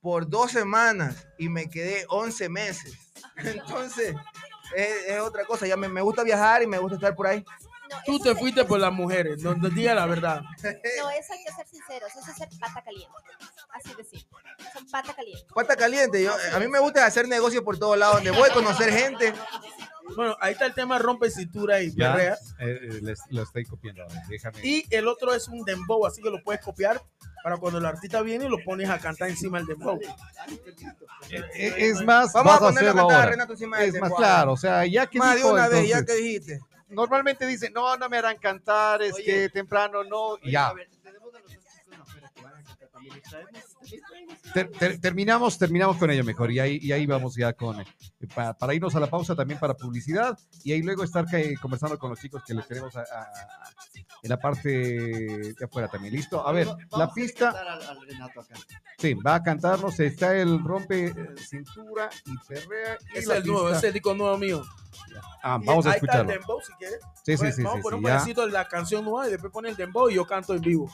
[0.00, 2.94] por dos semanas y me quedé 11 meses.
[3.36, 4.14] Entonces,
[4.74, 5.66] es, es otra cosa.
[5.66, 7.44] Ya me, me gusta viajar y me gusta estar por ahí.
[7.90, 9.42] No, Tú te fuiste por las mujeres.
[9.42, 10.42] No, no diga la verdad.
[10.42, 12.10] No, eso hay que ser sinceros.
[12.16, 13.08] Eso es ser pata caliente.
[13.74, 14.26] Así decir.
[14.72, 15.46] Son pata caliente.
[15.54, 16.22] Pata caliente.
[16.22, 19.32] Yo, a mí me gusta hacer negocios por todos lados, donde voy a conocer gente.
[20.16, 22.34] Bueno, ahí está el tema rompe cintura y Ya, perrea.
[22.60, 24.04] eh, eh, les- lo estoy copiando.
[24.28, 24.58] Déjame.
[24.66, 27.00] Y el otro es un dembow, así que lo puedes copiar
[27.44, 30.00] para cuando el artista viene lo pones a cantar encima del dembow.
[31.30, 33.30] Eh, es más, Vamos a vas a ponerlo a cantar a ahora.
[33.30, 34.18] Renato encima del Es más dembow.
[34.18, 36.60] claro, o sea, ya que Más de dijo, una vez, ya entonces, que dijiste.
[36.90, 39.24] Normalmente dicen, no, no me harán cantar, es Oye.
[39.24, 40.68] que temprano no, y ya.
[40.68, 41.66] a ver, tenemos a los chicos
[42.00, 42.89] afuera que van a cantar también.
[42.89, 42.89] ¿Les traemos?
[42.89, 42.89] ¿Les traemos?
[44.54, 47.84] Ter- ter- terminamos, terminamos con ello mejor y ahí, y ahí vamos ya con, eh,
[48.34, 51.98] pa- para irnos a la pausa también para publicidad y ahí luego estar que- conversando
[51.98, 53.28] con los chicos que les tenemos a- a-
[54.22, 56.12] en la parte de afuera también.
[56.14, 56.46] ¿Listo?
[56.46, 58.54] A ver, Vamos la pista, cantar Al, al Renato acá.
[58.98, 62.98] sí, va a cantarnos, está el rompe eh, cintura y perrea.
[63.14, 64.62] Y Ese la es el nuevo, pista- es el disco nuevo mío.
[65.42, 66.32] Ah, vamos a ahí está escucharlo.
[66.32, 67.00] el dembow si quieres.
[67.24, 69.26] Sí, sí, Pues, sí, vamos sí, a poner sí, un pedacito de la canción nueva
[69.28, 70.90] y después pone el dembow y yo canto en vivo.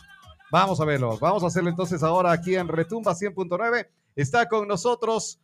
[0.51, 1.19] Vamos a verlo.
[1.19, 3.89] Vamos a hacerlo entonces ahora aquí en Retumba 100.9.
[4.15, 5.41] Está con nosotros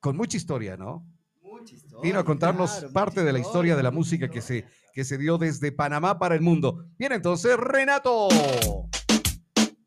[0.00, 1.04] con mucha historia, ¿no?
[1.42, 4.66] Mucha historia, Vino a contarnos claro, parte de la historia de la música que se,
[4.92, 6.84] que se dio desde Panamá para el mundo.
[6.96, 8.28] Bien, entonces, Renato.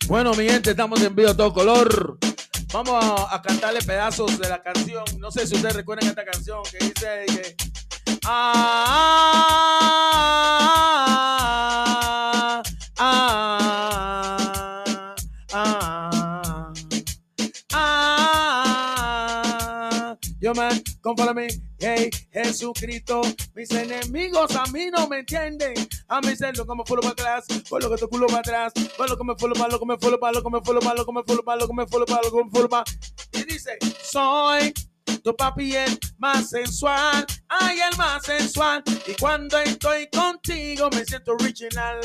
[0.08, 2.18] Bueno, mi gente, estamos en vivo a todo color.
[2.74, 5.04] Vamos a, a cantarle pedazos de la canción.
[5.20, 7.56] No sé si ustedes recuerdan esta canción que dice que.
[8.26, 9.70] Ah,
[20.50, 21.48] Yo me
[21.78, 23.22] hey, Jesucristo.
[23.54, 25.76] Mis enemigos a mí no me entienden.
[26.08, 28.74] A mí se lo como fulo para atrás, por lo que tu culo para atrás,
[28.98, 30.80] por lo que me fulo para lo que me fulo para lo que me fulo
[30.82, 32.70] para lo que me fulo para lo que me fulo para lo que me fulo
[32.70, 32.84] para.
[33.34, 34.74] Y dice, soy
[35.24, 38.84] tu papi el más sensual, ay el más sensual.
[39.06, 42.00] Y cuando estoy contigo me siento original,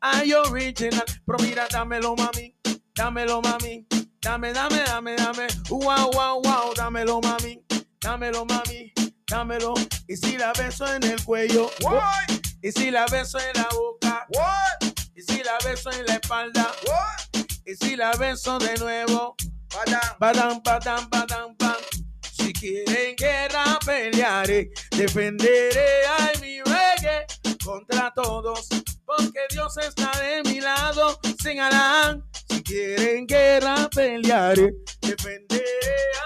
[0.00, 1.04] ay original.
[1.24, 2.54] Pero mira, dámelo mami,
[2.94, 3.86] dámelo mami,
[4.20, 7.62] dame, dame, dame, dame, wow, wow, wow, dámelo mami,
[8.06, 8.92] dámelo mami,
[9.28, 9.74] dámelo.
[10.06, 11.68] Y si la beso en el cuello,
[12.62, 14.26] y si la beso en la boca,
[15.16, 16.70] y si la beso en la espalda,
[17.64, 19.34] y si la beso de nuevo,
[20.20, 21.74] badam, badam, badam, bam.
[22.32, 27.26] Si quieren guerra pelearé, defenderé a mi reggae
[27.64, 28.68] contra todos,
[29.04, 32.24] porque Dios está de mi lado, señalarán.
[32.48, 35.66] Si quieren guerra pelearé, defenderé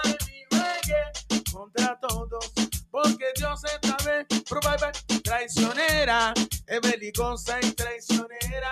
[1.73, 2.51] contra todos,
[2.89, 5.21] porque Dios bye, bye.
[5.21, 6.33] traicionera,
[6.67, 8.71] es belicosa y traicionera,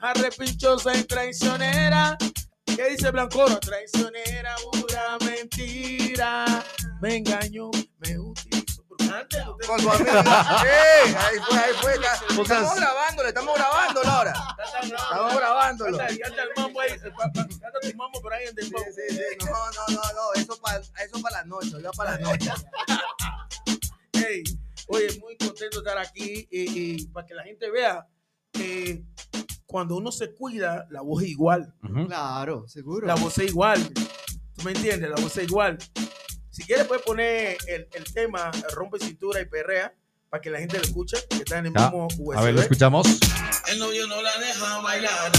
[0.00, 2.16] arrepinchosa y traicionera.
[2.64, 3.58] ¿Qué dice Blancoro?
[3.60, 6.64] Traicionera, pura mentira.
[7.00, 8.49] Me engañó, me utilizó.
[9.66, 10.10] Con su amigo.
[10.10, 11.14] ¡Ey!
[11.14, 11.94] Ahí fue, ahí fue.
[11.98, 14.34] O sea, Estamos grabándolo, estamos grabándolo ahora.
[14.94, 15.98] Estamos grabándolo.
[15.98, 18.82] Canta, el mambo ahí, canta tu mambo por ahí en Sí, dembow.
[18.84, 19.22] sí, sí.
[19.40, 20.32] No, no, no, no.
[20.40, 22.50] Eso para eso pa la noche, ya para la noche.
[24.12, 24.42] Hey,
[24.88, 28.06] oye, muy contento de estar aquí y, y para que la gente vea
[28.52, 29.02] que
[29.66, 31.72] cuando uno se cuida, la voz es igual.
[31.82, 32.06] Ujú.
[32.06, 33.06] Claro, seguro.
[33.06, 33.82] La voz es igual.
[34.54, 35.08] ¿Tú me entiendes?
[35.10, 35.78] La voz es igual.
[36.50, 39.94] Si quieres, puedes poner el, el tema Rompe Cintura y Perrea
[40.28, 41.90] para que la gente lo escuche, que está en el Ya.
[41.90, 42.38] mismo USB.
[42.38, 43.06] A ver, lo escuchamos.
[43.68, 45.32] El novio no la deja bailar.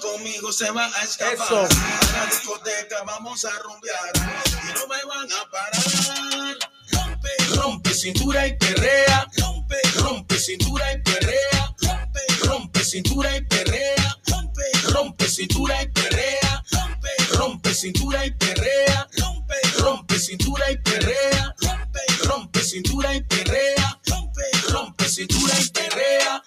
[0.00, 1.34] Conmigo se va a escapar.
[1.34, 1.58] Eso.
[1.60, 4.12] A la discoteca vamos a rumbear.
[4.14, 6.56] Y no me van a parar.
[6.92, 9.26] Rompe, rompe cintura y perrea.
[9.38, 11.74] Rompe, rompe cintura y perrea.
[11.82, 14.18] Rompe, rompe cintura y perrea.
[14.26, 16.62] Rompe, rompe cintura y perrea.
[16.72, 16.99] Rompe,
[17.40, 19.08] rompe cintura y perrea.
[19.18, 21.54] Rompe, rompe cintura y perrea.
[21.62, 24.00] Rompe, rompe cintura y perrea.
[24.06, 26.42] Rompe, rompe cintura y perrea.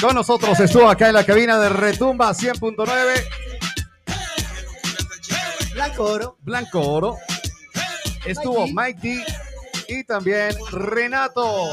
[0.00, 3.24] Con nosotros estuvo acá en la cabina de Retumba 100.9,
[5.72, 6.36] Blanco Oro.
[6.42, 7.16] Blanco Oro.
[8.26, 9.24] Estuvo Mike D
[9.88, 11.70] y también Renato.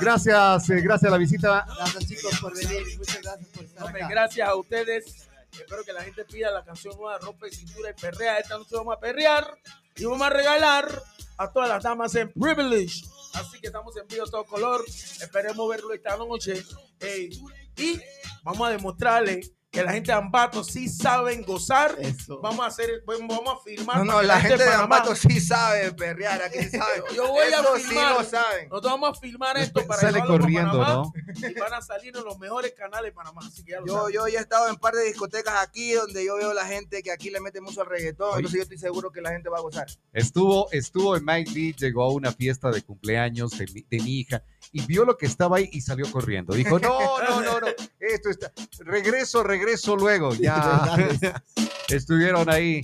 [0.00, 1.66] Gracias, eh, gracias a la visita.
[1.76, 2.84] Gracias chicos por venir.
[2.98, 4.08] Muchas gracias por estar acá.
[4.08, 5.27] gracias a ustedes.
[5.60, 8.38] Espero que la gente pida la canción nueva Rompe Cintura y Perrea.
[8.38, 9.58] Esta noche vamos a perrear
[9.96, 11.02] y vamos a regalar
[11.36, 13.02] a todas las damas en Privilege.
[13.34, 14.84] Así que estamos en vivo todo color.
[14.86, 16.62] Esperemos verlo esta noche.
[17.00, 17.30] Ey,
[17.76, 18.00] y
[18.42, 19.40] vamos a demostrarle
[19.70, 21.94] que la gente de Ambato sí saben gozar.
[21.98, 22.40] Eso.
[22.40, 23.98] Vamos a hacer, vamos a filmar.
[23.98, 27.02] No, no, la gente de Ambato sí sabe perrear, aquí sí sabe.
[27.14, 28.08] Yo voy a Eso filmar.
[28.08, 28.68] sí lo saben.
[28.70, 31.12] Nosotros vamos a filmar esto para Sale corriendo, Panamá ¿no?
[31.48, 33.42] Y van a salir en los mejores canales de Panamá.
[33.46, 34.14] Así que ya lo Yo, saben.
[34.14, 37.02] yo ya he estado en un par de discotecas aquí donde yo veo la gente
[37.02, 38.36] que aquí le mete mucho al reggaetón, Oye.
[38.38, 39.86] entonces yo estoy seguro que la gente va a gozar.
[40.14, 44.20] Estuvo, estuvo en Mike D, llegó a una fiesta de cumpleaños de mi, de mi
[44.20, 44.42] hija
[44.72, 46.54] y vio lo que estaba ahí y salió corriendo.
[46.54, 47.66] Dijo, no, no, no, no,
[48.00, 48.50] esto está,
[48.80, 49.57] regreso, regreso
[49.96, 50.34] luego.
[50.34, 50.96] Ya
[51.88, 52.80] estuvieron ahí.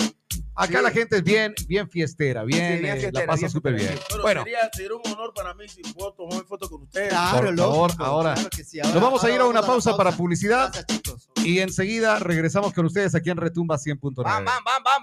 [0.57, 0.85] Acá Sí.
[0.85, 3.75] la gente es bien, bien fiestera, bien, Sí, bien eh, fiestera, la pasa bien súper
[3.75, 3.99] bien.
[4.09, 7.09] Pero Bueno, sería, sería un honor para mí si puedo tomar foto con ustedes.
[7.09, 8.35] Claro, Por favor, lógico, ahora.
[8.35, 8.79] claro que sí.
[8.79, 12.87] nos vamos a ir a una vamos pausa para publicidad Gracias y enseguida regresamos con
[12.87, 14.23] ustedes aquí en Retumba 100.9.
[14.23, 15.03] ¡Bam, bam, bam!